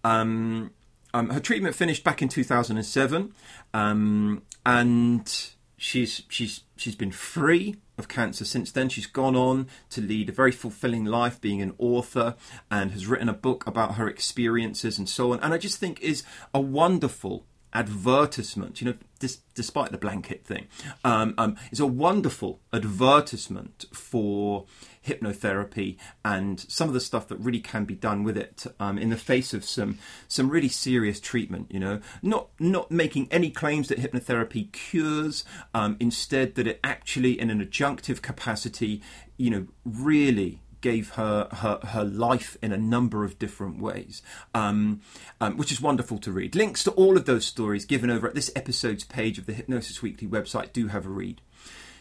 [0.07, 0.71] Um,
[1.13, 3.33] um, her treatment finished back in 2007
[3.73, 8.89] um, and she's she's she's been free of cancer since then.
[8.89, 12.35] She's gone on to lead a very fulfilling life, being an author,
[12.69, 15.39] and has written a book about her experiences and so on.
[15.39, 18.81] And I just think is a wonderful advertisement.
[18.81, 20.67] You know, dis- despite the blanket thing,
[21.03, 24.65] um, um, a wonderful advertisement for
[25.07, 29.09] hypnotherapy and some of the stuff that really can be done with it um, in
[29.09, 31.71] the face of some some really serious treatment.
[31.71, 35.43] You know, not not making any claims that hypnotherapy cures,
[35.73, 39.01] um, instead that it actually, in an adjunctive capacity,
[39.37, 44.21] you know, really gave her, her her life in a number of different ways,
[44.53, 45.01] um,
[45.41, 46.55] um, which is wonderful to read.
[46.55, 50.01] Links to all of those stories given over at this episode's page of the Hypnosis
[50.01, 50.73] Weekly website.
[50.73, 51.41] Do have a read.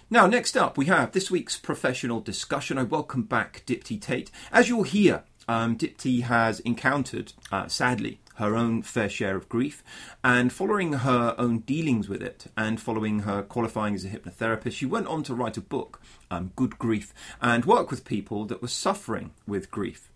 [0.08, 2.78] Now, next up, we have this week's professional discussion.
[2.78, 4.30] I welcome back Dipti Tate.
[4.52, 9.82] As you'll hear, um, Dipti has encountered, uh, sadly, her own fair share of grief,
[10.22, 14.86] and following her own dealings with it, and following her qualifying as a hypnotherapist, she
[14.86, 18.68] went on to write a book, um, Good Grief, and work with people that were
[18.68, 20.12] suffering with grief.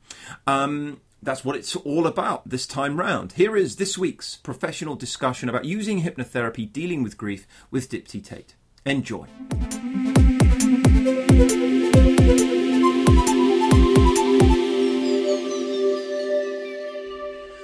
[0.47, 3.33] Um, that's what it's all about this time round.
[3.33, 8.55] Here is this week's professional discussion about using hypnotherapy dealing with grief with Dipti Tate.
[8.87, 9.27] Enjoy.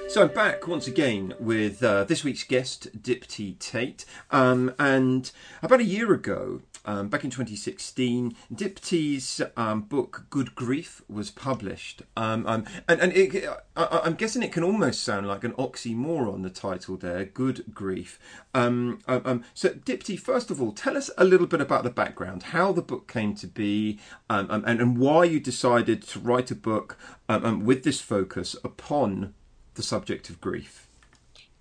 [0.09, 4.05] So I'm back once again with uh, this week's guest, Dipti Tate.
[4.31, 11.01] Um, and about a year ago, um, back in 2016, Dipti's um, book Good Grief
[11.09, 13.45] was published, um, um and, and it,
[13.75, 16.43] I, am guessing it can almost sound like an oxymoron.
[16.43, 18.19] The title there, Good Grief.
[18.53, 22.43] Um, um, so, Dipti, first of all, tell us a little bit about the background,
[22.43, 26.97] how the book came to be, and, and why you decided to write a book
[27.27, 29.33] with this focus upon
[29.75, 30.86] the subject of grief.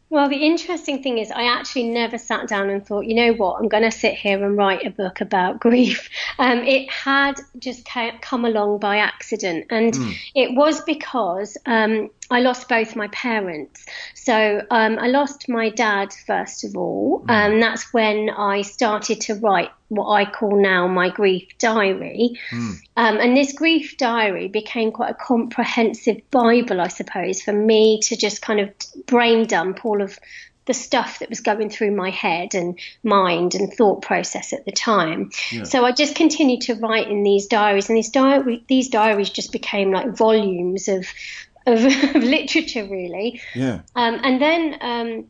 [0.08, 3.60] Well, the interesting thing is, I actually never sat down and thought, you know what,
[3.60, 6.08] I'm going to sit here and write a book about grief.
[6.38, 7.88] Um, it had just
[8.20, 9.66] come along by accident.
[9.70, 10.14] And mm.
[10.34, 13.84] it was because um, I lost both my parents.
[14.14, 17.24] So um, I lost my dad, first of all.
[17.26, 17.30] Mm.
[17.30, 22.38] Um, that's when I started to write what I call now my grief diary.
[22.50, 22.80] Mm.
[22.96, 28.16] Um, and this grief diary became quite a comprehensive Bible, I suppose, for me to
[28.16, 28.70] just kind of
[29.06, 30.18] brain dump all of
[30.66, 34.72] the stuff that was going through my head and mind and thought process at the
[34.72, 35.30] time.
[35.50, 35.62] Yeah.
[35.62, 39.52] So I just continued to write in these diaries, and these diary these diaries just
[39.52, 41.06] became like volumes of
[41.66, 41.84] of,
[42.16, 43.40] of literature, really.
[43.54, 43.80] Yeah.
[43.94, 44.78] Um, and then.
[44.80, 45.24] Um,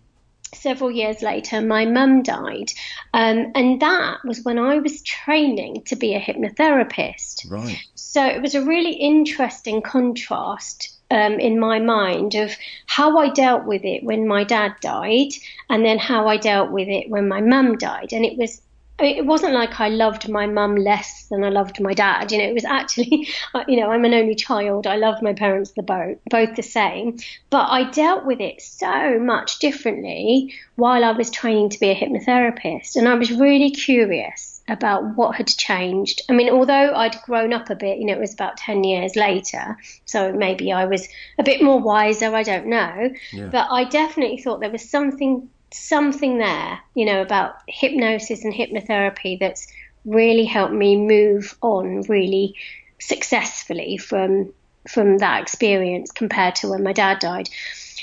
[0.54, 2.72] several years later, my mum died.
[3.12, 7.50] Um, and that was when I was training to be a hypnotherapist.
[7.50, 7.78] Right.
[7.94, 12.52] So it was a really interesting contrast um, in my mind of
[12.87, 15.32] how I dealt with it when my dad died
[15.70, 18.12] and then how I dealt with it when my mum died.
[18.12, 18.61] And it was
[18.99, 22.32] it wasn't like I loved my mum less than I loved my dad.
[22.32, 24.86] You know, it was actually, uh, you know, I'm an only child.
[24.86, 27.18] I love my parents the both, both the same.
[27.51, 31.94] But I dealt with it so much differently while I was training to be a
[31.94, 32.97] hypnotherapist.
[32.97, 36.22] And I was really curious about what had changed.
[36.28, 39.14] I mean, although I'd grown up a bit, you know, it was about 10 years
[39.14, 39.76] later.
[40.07, 41.07] So maybe I was
[41.38, 42.34] a bit more wiser.
[42.34, 43.11] I don't know.
[43.32, 43.47] Yeah.
[43.47, 49.39] But I definitely thought there was something something there, you know, about hypnosis and hypnotherapy
[49.39, 49.67] that's
[50.05, 52.55] really helped me move on really
[52.99, 54.53] successfully from
[54.89, 57.49] from that experience compared to when my dad died.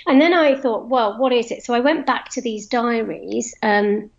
[0.06, 1.64] And then I thought, well, what is it?
[1.64, 4.10] So I went back to these diaries, um,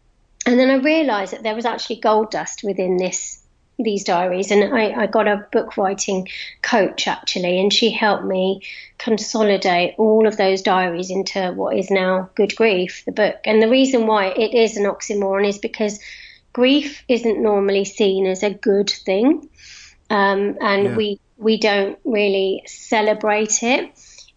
[0.47, 3.44] and then I realised that there was actually gold dust within this
[3.79, 6.29] these diaries and I, I, got a book writing
[6.63, 8.63] coach actually and she helped me
[8.99, 13.69] consolidate all of those diaries into what is now good grief the book and the
[13.69, 15.99] reason why it is an oxymoron is because
[16.53, 19.49] grief isn't normally seen as a good thing
[20.09, 20.97] um, and yeah.
[20.97, 23.91] we we don't really celebrate it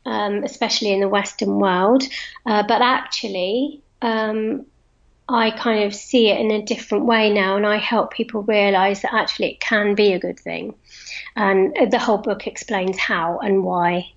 [0.05, 2.03] um, especially in the western world
[2.47, 4.65] uh, but actually um,
[5.29, 9.01] I kind of see it in a different way now, and I help people realize
[9.01, 10.73] that actually it can be a good thing.
[11.35, 14.11] And the whole book explains how and why.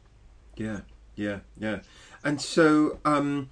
[0.57, 0.81] Yeah,
[1.17, 1.81] yeah, yeah.
[2.23, 3.51] And so, um,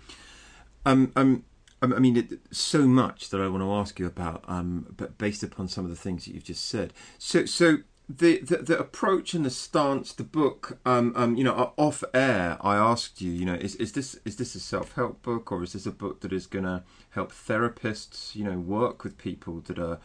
[0.86, 1.44] um, um,
[1.82, 5.18] um I mean, it, so much that I want to ask you about, um, but
[5.18, 6.92] based upon some of the things that you've just said.
[7.18, 7.78] So, so
[8.08, 12.56] the, the, the approach and the stance, the book, um, um, you know, off air,
[12.62, 15.62] I asked you, you know, is, is this is this a self help book or
[15.62, 19.60] is this a book that is going to help therapists, you know, work with people
[19.66, 19.98] that are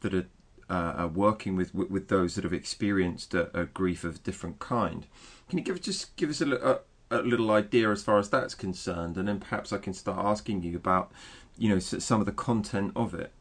[0.00, 0.26] that are,
[0.68, 4.18] uh, are working with, with, with those that have experienced a, a, grief of a
[4.18, 5.06] different kind?
[5.48, 6.80] Can you give just give us a, a,
[7.18, 10.64] a little idea as far as that's concerned, and then perhaps I can start asking
[10.64, 11.12] you about,
[11.56, 13.32] you know, some of the content of it.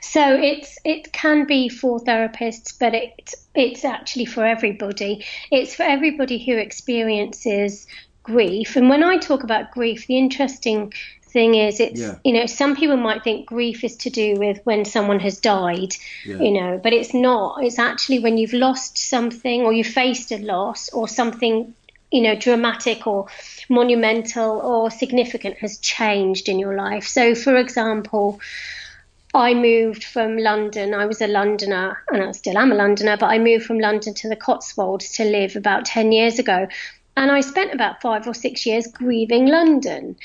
[0.00, 5.24] So it's it can be for therapists, but it's it's actually for everybody.
[5.50, 7.86] It's for everybody who experiences
[8.22, 8.76] grief.
[8.76, 10.92] And when I talk about grief, the interesting
[11.34, 12.14] thing is it's yeah.
[12.22, 15.92] you know some people might think grief is to do with when someone has died
[16.24, 16.38] yeah.
[16.38, 20.38] you know but it's not it's actually when you've lost something or you faced a
[20.38, 21.74] loss or something
[22.12, 23.26] you know dramatic or
[23.68, 28.38] monumental or significant has changed in your life so for example
[29.34, 30.94] I moved from London.
[30.94, 34.14] I was a Londoner, and I still am a Londoner, but I moved from London
[34.14, 36.68] to the Cotswolds to live about 10 years ago.
[37.16, 40.16] And I spent about five or six years grieving London,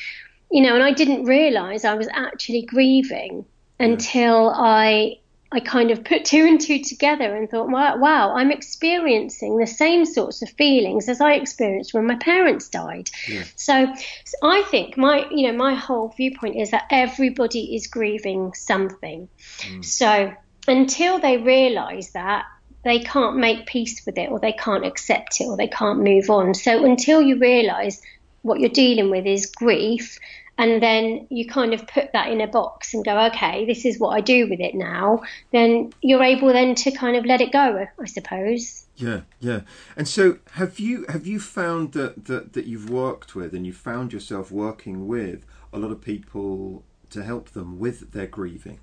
[0.52, 3.46] you know, and I didn't realize I was actually grieving
[3.80, 5.18] until I
[5.52, 9.66] I kind of put two and two together and thought, wow, wow, I'm experiencing the
[9.66, 13.10] same sorts of feelings as I experienced when my parents died.
[13.28, 13.44] Yeah.
[13.56, 13.88] So,
[14.26, 19.28] so, I think my, you know, my whole viewpoint is that everybody is grieving something.
[19.62, 19.84] Mm.
[19.84, 20.34] So
[20.68, 22.46] until they realise that,
[22.84, 26.30] they can't make peace with it, or they can't accept it, or they can't move
[26.30, 26.54] on.
[26.54, 28.02] So until you realise
[28.42, 30.20] what you're dealing with is grief,
[30.60, 33.98] and then you kind of put that in a box and go, okay, this is
[33.98, 35.22] what I do with it now,
[35.54, 38.86] then you're able then to kind of let it go, I suppose.
[38.98, 39.62] Yeah, yeah.
[39.96, 43.72] And so have you have you found that, that, that you've worked with and you
[43.72, 48.80] found yourself working with a lot of people to help them with their grieving?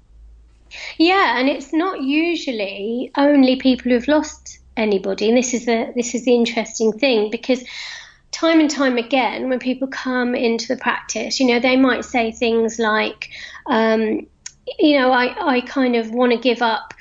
[0.97, 5.29] Yeah, and it's not usually only people who've lost anybody.
[5.29, 7.63] And this is the this is the interesting thing because
[8.37, 12.31] time and time again, when people come into the practice, you know, they might say
[12.31, 13.31] things like,
[13.65, 14.27] um,
[14.79, 16.93] you know, I, I kind of want to give up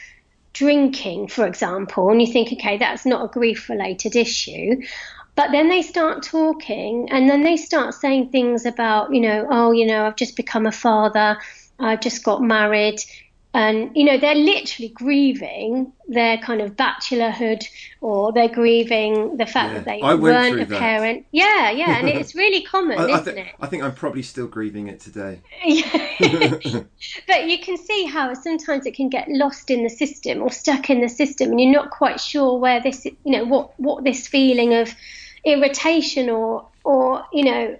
[0.53, 4.81] drinking, for example, and you think, okay, that's not a grief related issue.
[5.35, 9.73] But then they start talking and then they start saying things about, you know, oh,
[9.73, 11.37] you know, I've just become a father,
[11.77, 13.01] I've just got married,
[13.55, 17.65] and you know they're literally grieving their kind of bachelorhood
[18.01, 19.79] or they're grieving the fact yeah.
[19.79, 21.25] that they weren't a parent.
[21.31, 21.97] Yeah yeah.
[21.97, 23.55] And it's really common I, isn't it?
[23.61, 25.41] I think i'm probably still grieving it today.
[27.27, 30.89] But you can see how sometimes it can get lost in the system or stuck
[30.89, 34.27] in the system and you're not quite sure where this you know what what this
[34.27, 34.93] feeling of
[35.45, 37.77] irritation or or you know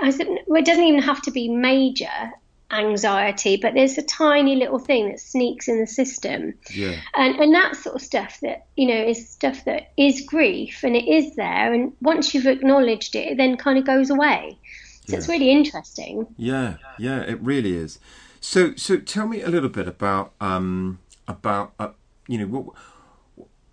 [0.00, 2.32] it doesn't even have to be major
[2.72, 6.54] anxiety, but there's a tiny little thing that sneaks in the system.
[6.72, 6.96] Yeah.
[7.14, 10.96] And and that sort of stuff that, you know, is stuff that is grief and
[10.96, 14.58] it is there and once you've acknowledged it, it then kind of goes away.
[15.06, 15.18] So yeah.
[15.18, 16.26] it's really interesting.
[16.36, 17.98] Yeah, yeah, it really is.
[18.40, 20.98] So so tell me a little bit about um
[21.28, 21.90] about uh,
[22.26, 22.74] you know what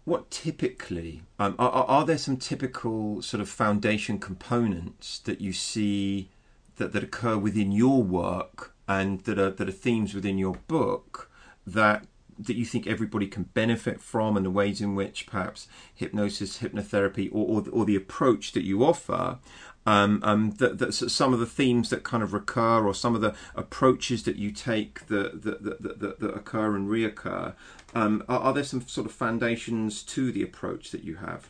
[0.06, 6.30] what typically um, are, are there some typical sort of foundation components that you see
[6.78, 11.32] that, that occur within your work and that are that are themes within your book
[11.66, 12.06] that
[12.42, 17.30] that you think everybody can benefit from, and the ways in which perhaps hypnosis, hypnotherapy,
[17.32, 19.38] or or, or the approach that you offer
[19.86, 23.22] um, um, that, that some of the themes that kind of recur or some of
[23.22, 27.54] the approaches that you take that, that, that, that, that occur and reoccur,
[27.96, 31.50] um, are, are, there some sort of foundations to the approach that you have?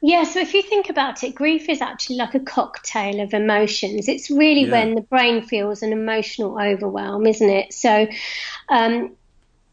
[0.00, 4.08] Yeah, so if you think about it, grief is actually like a cocktail of emotions.
[4.08, 4.70] It's really yeah.
[4.70, 7.72] when the brain feels an emotional overwhelm, isn't it?
[7.72, 8.06] So,
[8.68, 9.16] um,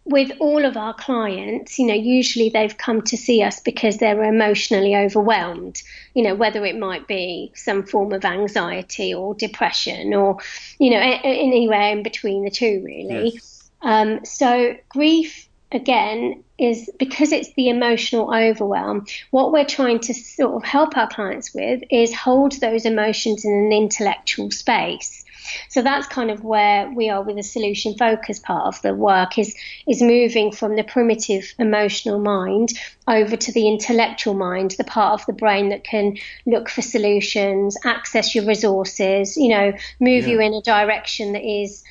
[0.06, 4.24] with all of our clients, you know, usually they've come to see us because they're
[4.24, 5.82] emotionally overwhelmed,
[6.14, 10.38] you know, whether it might be some form of anxiety or depression or,
[10.80, 13.32] you know, anywhere in between the two, really.
[13.34, 13.72] Yes.
[13.82, 15.45] Um, so, grief,
[15.76, 21.08] again, is because it's the emotional overwhelm, what we're trying to sort of help our
[21.08, 25.26] clients with is hold those emotions in an intellectual space.
[25.70, 29.38] So that's kind of where we are with the solution focus part of the work
[29.38, 29.56] is
[29.88, 32.70] is moving from the primitive emotional mind
[33.08, 36.18] over to the intellectual mind, the part of the brain that can
[36.48, 40.34] look for solutions, access your resources, you know, move yeah.
[40.34, 41.84] you in a direction that is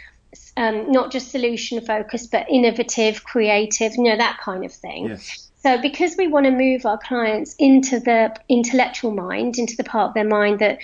[0.56, 5.08] um, not just solution focused, but innovative, creative, you know, that kind of thing.
[5.08, 5.50] Yes.
[5.62, 10.08] So, because we want to move our clients into the intellectual mind, into the part
[10.08, 10.78] of their mind that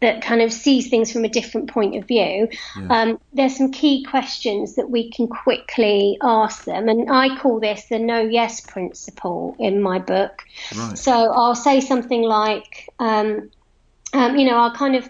[0.00, 2.48] that kind of sees things from a different point of view.
[2.76, 2.86] Yeah.
[2.88, 7.86] Um, there's some key questions that we can quickly ask them, and I call this
[7.86, 10.44] the no yes principle in my book.
[10.76, 10.96] Right.
[10.96, 13.50] So I'll say something like, um,
[14.12, 15.08] um, you know, I'll kind of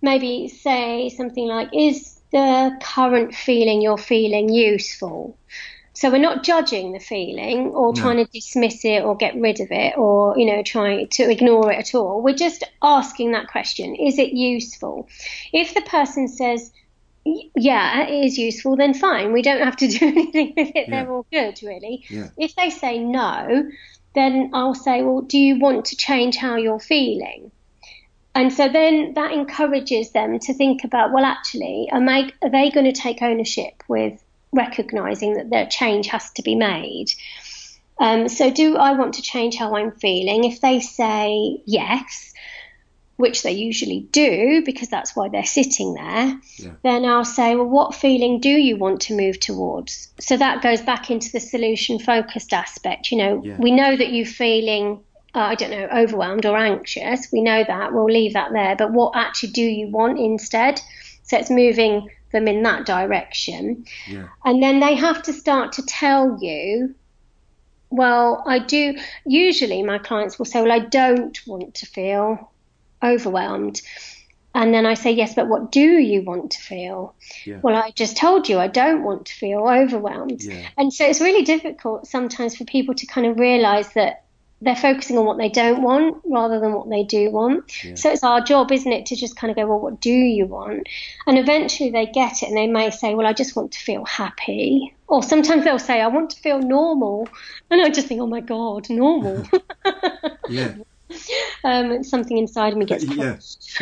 [0.00, 5.38] maybe say something like, is the current feeling you're feeling useful?
[5.92, 8.00] So we're not judging the feeling or no.
[8.00, 11.70] trying to dismiss it or get rid of it or, you know, trying to ignore
[11.70, 12.20] it at all.
[12.20, 13.94] We're just asking that question.
[13.94, 15.08] Is it useful?
[15.52, 16.72] If the person says,
[17.24, 19.32] yeah, it is useful, then fine.
[19.32, 20.88] We don't have to do anything with it.
[20.88, 21.04] Yeah.
[21.04, 22.04] They're all good, really.
[22.08, 22.30] Yeah.
[22.36, 23.70] If they say no,
[24.16, 27.52] then I'll say, well, do you want to change how you're feeling?
[28.34, 32.70] And so then that encourages them to think about, well, actually, am I, are they
[32.70, 34.20] going to take ownership with
[34.54, 37.12] recognizing that their change has to be made.
[38.00, 40.44] Um, so, do I want to change how I'm feeling?
[40.44, 42.32] If they say yes,
[43.16, 46.72] which they usually do because that's why they're sitting there, yeah.
[46.82, 50.08] then I'll say, well, what feeling do you want to move towards?
[50.18, 53.12] So that goes back into the solution focused aspect.
[53.12, 53.56] You know, yeah.
[53.58, 55.00] we know that you're feeling,
[55.34, 57.28] uh, I don't know, overwhelmed or anxious.
[57.32, 57.92] We know that.
[57.92, 58.76] We'll leave that there.
[58.76, 60.80] But what actually do you want instead?
[61.24, 63.86] So it's moving them in that direction.
[64.06, 64.28] Yeah.
[64.44, 66.94] And then they have to start to tell you,
[67.90, 68.96] well, I do.
[69.24, 72.52] Usually my clients will say, well, I don't want to feel
[73.02, 73.80] overwhelmed.
[74.56, 77.14] And then I say, yes, but what do you want to feel?
[77.44, 77.58] Yeah.
[77.60, 80.42] Well, I just told you I don't want to feel overwhelmed.
[80.42, 80.68] Yeah.
[80.76, 84.23] And so it's really difficult sometimes for people to kind of realize that
[84.60, 87.84] they're focusing on what they don't want rather than what they do want.
[87.84, 87.94] Yeah.
[87.96, 90.46] So it's our job, isn't it, to just kind of go, well, what do you
[90.46, 90.88] want?
[91.26, 94.04] And eventually they get it and they may say, well, I just want to feel
[94.04, 94.94] happy.
[95.06, 97.28] Or sometimes they'll say, I want to feel normal.
[97.70, 99.46] And I just think, oh my God, normal.
[100.48, 100.74] yeah.
[101.62, 103.80] Um, something inside me gets pushed.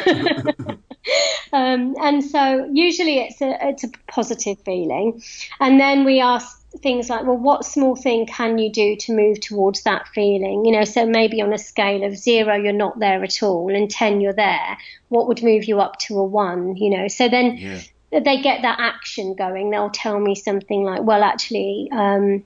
[1.52, 5.22] um, and so usually it's a, it's a positive feeling.
[5.58, 9.40] And then we ask things like, well, what small thing can you do to move
[9.40, 10.64] towards that feeling?
[10.64, 13.90] You know, so maybe on a scale of zero, you're not there at all, and
[13.90, 14.78] 10, you're there.
[15.08, 16.76] What would move you up to a one?
[16.76, 17.80] You know, so then yeah.
[18.10, 19.70] they get that action going.
[19.70, 22.44] They'll tell me something like, well, actually, um,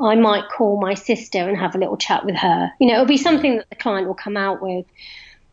[0.00, 2.70] I might call my sister and have a little chat with her.
[2.78, 4.86] You know, it'll be something that the client will come out with.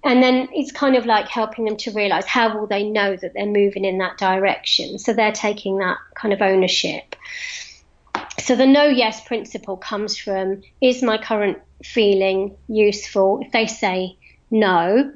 [0.03, 3.33] And then it's kind of like helping them to realize how will they know that
[3.33, 4.99] they're moving in that direction.
[4.99, 7.15] So they're taking that kind of ownership.
[8.39, 13.39] So the no yes principle comes from is my current feeling useful?
[13.41, 14.17] If they say
[14.51, 15.11] no,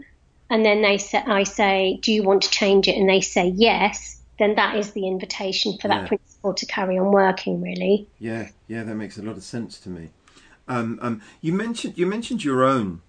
[0.49, 2.95] and then they say, I say, do you want to change it?
[2.95, 6.07] And they say yes, then that is the invitation for that yeah.
[6.07, 7.61] principle to carry on working.
[7.61, 8.07] Really.
[8.19, 10.09] Yeah, yeah, that makes a lot of sense to me.
[10.67, 13.01] Um, um, you mentioned you mentioned your own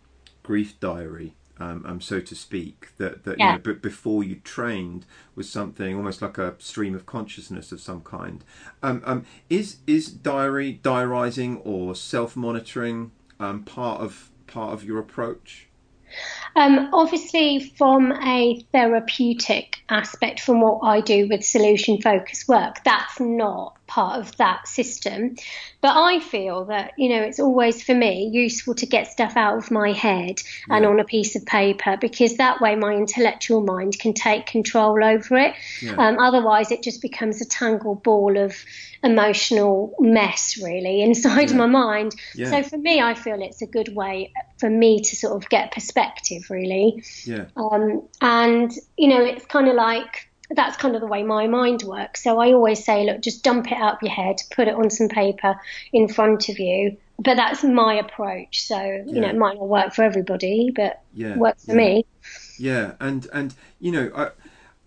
[0.42, 3.52] grief diary um, um, so to speak, that, that yeah.
[3.52, 5.04] you know, but before you trained
[5.34, 8.42] was something almost like a stream of consciousness of some kind.
[8.82, 14.98] Um, um is is diary diarizing or self monitoring um, part of part of your
[14.98, 15.68] approach?
[16.56, 23.20] Um, obviously, from a therapeutic aspect, from what I do with solution focused work, that's
[23.20, 25.34] not part of that system.
[25.80, 29.58] But I feel that, you know, it's always for me useful to get stuff out
[29.58, 30.76] of my head yeah.
[30.76, 35.02] and on a piece of paper because that way my intellectual mind can take control
[35.02, 35.54] over it.
[35.82, 35.96] Yeah.
[35.96, 38.54] Um, otherwise, it just becomes a tangled ball of
[39.02, 41.56] emotional mess, really, inside yeah.
[41.56, 42.14] my mind.
[42.36, 45.72] So for me, I feel it's a good way for me to sort of get
[45.72, 47.02] perspective, really.
[47.24, 47.46] Yeah.
[47.56, 51.82] Um, and, you know, it's kind of like, that's kind of the way my mind
[51.82, 52.24] works.
[52.24, 54.90] So I always say, look, just dump it out of your head, put it on
[54.90, 55.54] some paper
[55.92, 56.96] in front of you.
[57.18, 58.62] But that's my approach.
[58.62, 59.20] So you yeah.
[59.20, 61.76] know, it might not work for everybody, but yeah, works for yeah.
[61.76, 62.06] me.
[62.58, 64.30] Yeah, and and you know, I,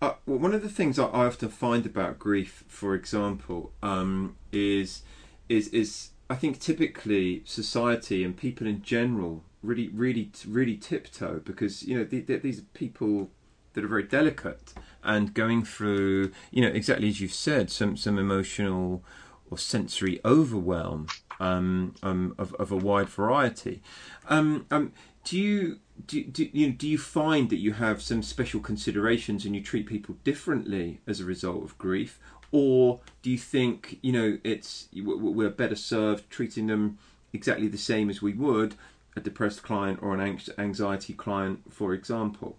[0.06, 5.04] I, one of the things I, I often find about grief, for example, um, is
[5.48, 11.84] is is I think typically society and people in general really really really tiptoe because
[11.84, 13.30] you know the, the, these people
[13.74, 18.18] that are very delicate and going through, you know, exactly as you've said, some some
[18.18, 19.04] emotional
[19.50, 21.08] or sensory overwhelm
[21.40, 23.82] um, um, of, of a wide variety.
[24.28, 24.94] Um, um,
[25.24, 29.56] do you do, do, you do you find that you have some special considerations and
[29.56, 32.20] you treat people differently as a result of grief,
[32.52, 36.98] or do you think you know it's we're better served treating them
[37.32, 38.76] exactly the same as we would
[39.16, 42.58] a depressed client or an anxiety client, for example?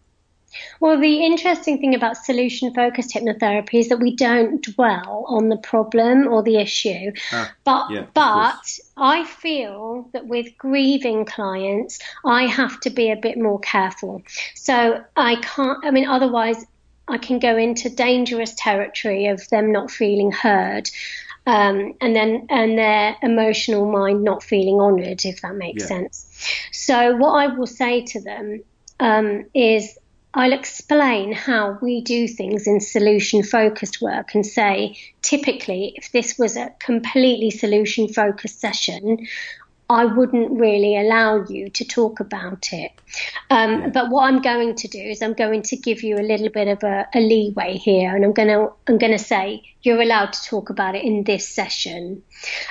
[0.80, 5.56] Well, the interesting thing about solution focused hypnotherapy is that we don't dwell on the
[5.56, 7.12] problem or the issue.
[7.32, 13.16] Ah, but yeah, but I feel that with grieving clients, I have to be a
[13.16, 14.22] bit more careful.
[14.54, 16.64] So I can't, I mean, otherwise,
[17.06, 20.90] I can go into dangerous territory of them not feeling heard.
[21.46, 25.88] Um, and then and their emotional mind not feeling honoured, if that makes yeah.
[25.88, 26.48] sense.
[26.72, 28.62] So what I will say to them
[28.98, 29.98] um, is
[30.36, 36.36] I'll explain how we do things in solution focused work and say, typically, if this
[36.36, 39.28] was a completely solution focused session,
[39.90, 42.92] I wouldn't really allow you to talk about it.
[43.50, 43.92] Um.
[43.92, 46.68] But what I'm going to do is I'm going to give you a little bit
[46.68, 50.32] of a, a leeway here, and I'm going to I'm going to say you're allowed
[50.32, 52.22] to talk about it in this session,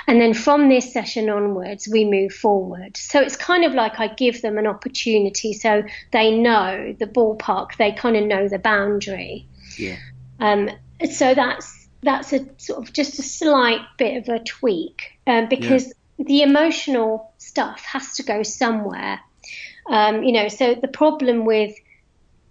[0.08, 2.96] and then from this session onwards we move forward.
[2.96, 7.76] So it's kind of like I give them an opportunity, so they know the ballpark,
[7.76, 9.46] they kind of know the boundary.
[9.78, 9.98] Yeah.
[10.40, 10.68] Um.
[11.12, 15.86] So that's that's a sort of just a slight bit of a tweak, um, because.
[15.86, 19.20] Yeah the emotional stuff has to go somewhere.
[19.86, 21.74] Um, you know, so the problem with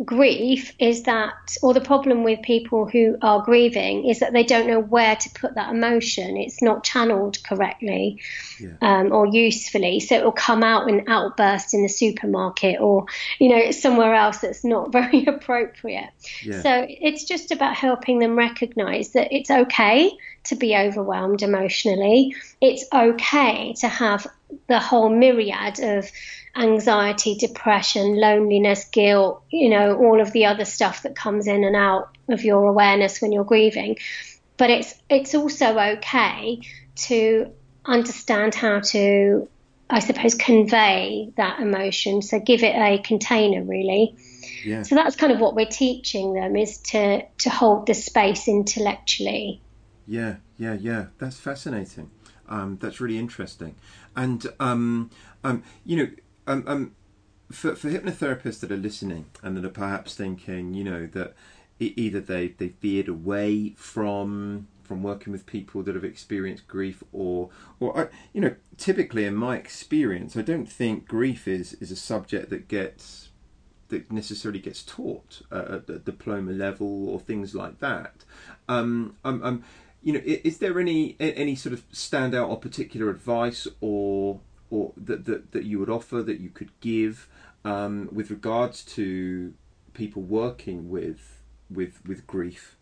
[0.06, 4.68] grief is that, or the problem with people who are grieving is that they don't
[4.68, 6.38] know where to put that emotion.
[6.38, 8.22] It's not channeled correctly
[8.60, 8.76] yeah.
[8.82, 10.00] um, or usefully.
[10.00, 13.06] So it will come out in outbursts in the supermarket or,
[13.40, 16.10] you know, somewhere else that's not very appropriate.
[16.44, 16.62] Yeah.
[16.62, 20.12] So it's just about helping them recognize that it's okay
[20.46, 22.36] to be overwhelmed emotionally.
[22.62, 24.28] It's okay to have
[24.68, 26.12] the whole myriad of
[26.56, 31.76] anxiety, depression, loneliness, guilt, you know, all of the other stuff that comes in and
[31.76, 33.98] out of your awareness when you're grieving.
[34.58, 36.62] But it's it's also okay
[36.96, 37.52] to
[37.86, 39.48] understand how to
[39.90, 42.22] I suppose convey that emotion.
[42.22, 44.16] So give it a container really.
[44.64, 44.84] Yeah.
[44.84, 49.62] So that's kind of what we're teaching them is to to hold the space intellectually.
[50.08, 51.08] Yeah, yeah, yeah.
[51.18, 52.12] That's fascinating.
[52.48, 53.76] Um, that's really interesting.
[54.16, 55.10] And um,
[55.44, 56.08] um, you know,
[56.48, 56.96] um, um,
[57.52, 61.34] for for hypnotherapists that are listening and that are perhaps thinking, you know, that
[61.80, 67.50] either they they veered away from from working with people that have experienced grief or
[67.80, 71.96] or I, you know typically in my experience I don't think grief is is a
[71.96, 73.30] subject that gets
[73.94, 78.26] that necessarily gets taught at the diploma level or things like that.
[78.68, 79.64] Um, um, um,
[80.02, 84.40] you know, is there any any sort of standout or particular advice or
[84.74, 87.28] or that that, that you would offer that you could give
[87.64, 89.54] um, with regards to
[89.94, 92.76] people working with with with grief?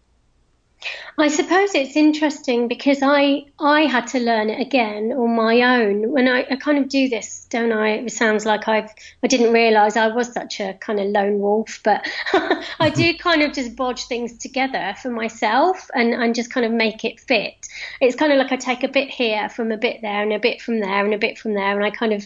[1.17, 6.11] I suppose it's interesting because I I had to learn it again on my own.
[6.11, 7.89] When I, I kind of do this, don't I?
[7.97, 8.89] It sounds like I've
[9.23, 12.07] I didn't realise I was such a kind of lone wolf, but
[12.79, 16.71] I do kind of just bodge things together for myself and, and just kind of
[16.71, 17.67] make it fit.
[17.99, 20.39] It's kind of like I take a bit here from a bit there and a
[20.39, 22.25] bit from there and a bit from there, and I kind of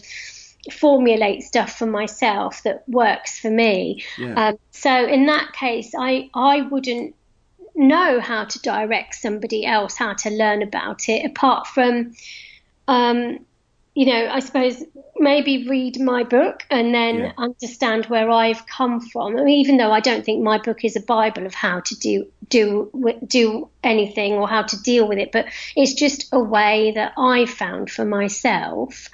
[0.72, 4.04] formulate stuff for myself that works for me.
[4.18, 4.48] Yeah.
[4.48, 7.14] Um, so in that case, I I wouldn't
[7.76, 12.12] know how to direct somebody else how to learn about it apart from
[12.88, 13.38] um,
[13.96, 14.84] you know, I suppose
[15.18, 17.32] maybe read my book and then yeah.
[17.38, 19.38] understand where I've come from.
[19.38, 21.94] I mean, even though I don't think my book is a bible of how to
[21.96, 26.92] do do do anything or how to deal with it, but it's just a way
[26.94, 29.08] that I found for myself.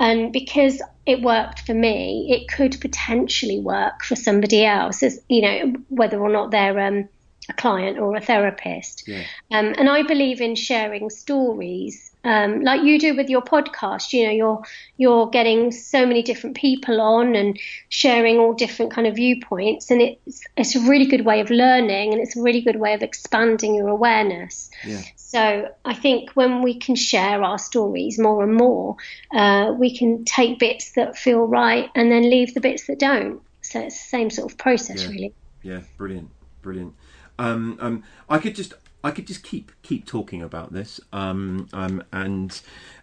[0.00, 5.42] And because it worked for me, it could potentially work for somebody else, as, you
[5.42, 7.08] know, whether or not they're um,
[7.48, 9.06] a client or a therapist.
[9.06, 9.24] Yeah.
[9.50, 14.12] Um, and I believe in sharing stories, um, like you do with your podcast.
[14.12, 14.62] You know, you're
[14.96, 20.00] you're getting so many different people on and sharing all different kind of viewpoints, and
[20.00, 23.02] it's it's a really good way of learning, and it's a really good way of
[23.02, 24.70] expanding your awareness.
[24.84, 25.02] Yeah.
[25.16, 28.96] So I think when we can share our stories more and more,
[29.32, 33.42] uh, we can take bits that feel right and then leave the bits that don't.
[33.60, 35.10] So it's the same sort of process, yeah.
[35.10, 35.34] really.
[35.62, 36.30] Yeah, brilliant,
[36.62, 36.94] brilliant.
[37.38, 38.74] Um, um, I could just
[39.04, 42.58] I could just keep keep talking about this, um, um, and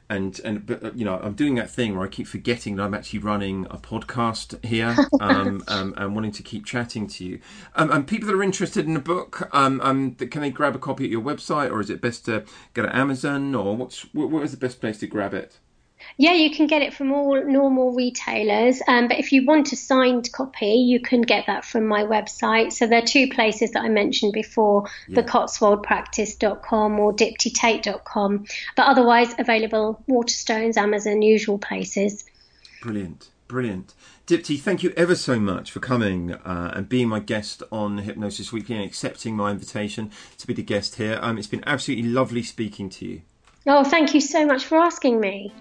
[0.09, 2.83] and and but uh, you know I'm doing that thing where I keep forgetting that
[2.83, 7.39] I'm actually running a podcast here, um, um, and wanting to keep chatting to you.
[7.75, 10.79] Um, and people that are interested in the book, um, um, can they grab a
[10.79, 14.43] copy at your website, or is it best to go to Amazon, or what's what
[14.43, 15.59] is the best place to grab it?
[16.17, 18.81] Yeah, you can get it from all normal retailers.
[18.87, 22.73] Um, but if you want a signed copy, you can get that from my website.
[22.73, 25.15] So there are two places that I mentioned before yeah.
[25.15, 28.45] the cotswoldpractice.com or diptitate.com.
[28.75, 32.25] But otherwise, available Waterstones, Amazon, usual places.
[32.81, 33.29] Brilliant.
[33.47, 33.93] Brilliant.
[34.27, 38.53] Dipti, thank you ever so much for coming uh, and being my guest on Hypnosis
[38.53, 41.19] Weekly and accepting my invitation to be the guest here.
[41.21, 43.21] Um, it's been absolutely lovely speaking to you.
[43.67, 45.51] Oh, thank you so much for asking me.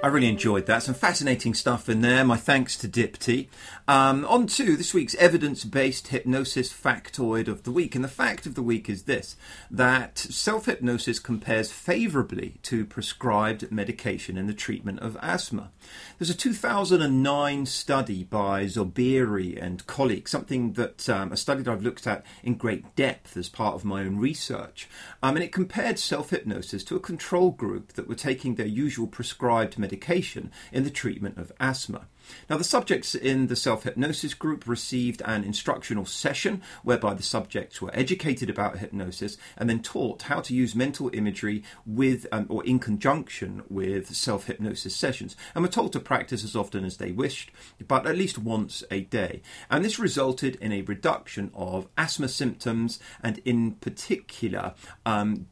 [0.00, 0.84] I really enjoyed that.
[0.84, 2.24] Some fascinating stuff in there.
[2.24, 3.48] My thanks to Dipti.
[3.88, 7.96] Um, on to this week's evidence based hypnosis factoid of the week.
[7.96, 9.34] And the fact of the week is this
[9.68, 15.72] that self hypnosis compares favourably to prescribed medication in the treatment of asthma.
[16.18, 21.82] There's a 2009 study by Zobiri and colleagues, something that um, a study that I've
[21.82, 24.88] looked at in great depth as part of my own research.
[25.24, 29.08] Um, and it compared self hypnosis to a control group that were taking their usual
[29.08, 32.06] prescribed medication medication in the treatment of asthma.
[32.48, 37.80] Now, the subjects in the self hypnosis group received an instructional session whereby the subjects
[37.80, 42.64] were educated about hypnosis and then taught how to use mental imagery with um, or
[42.64, 47.12] in conjunction with self hypnosis sessions and were told to practice as often as they
[47.12, 47.50] wished,
[47.86, 49.42] but at least once a day.
[49.70, 54.74] And this resulted in a reduction of asthma symptoms and, in particular,
[55.06, 55.46] um,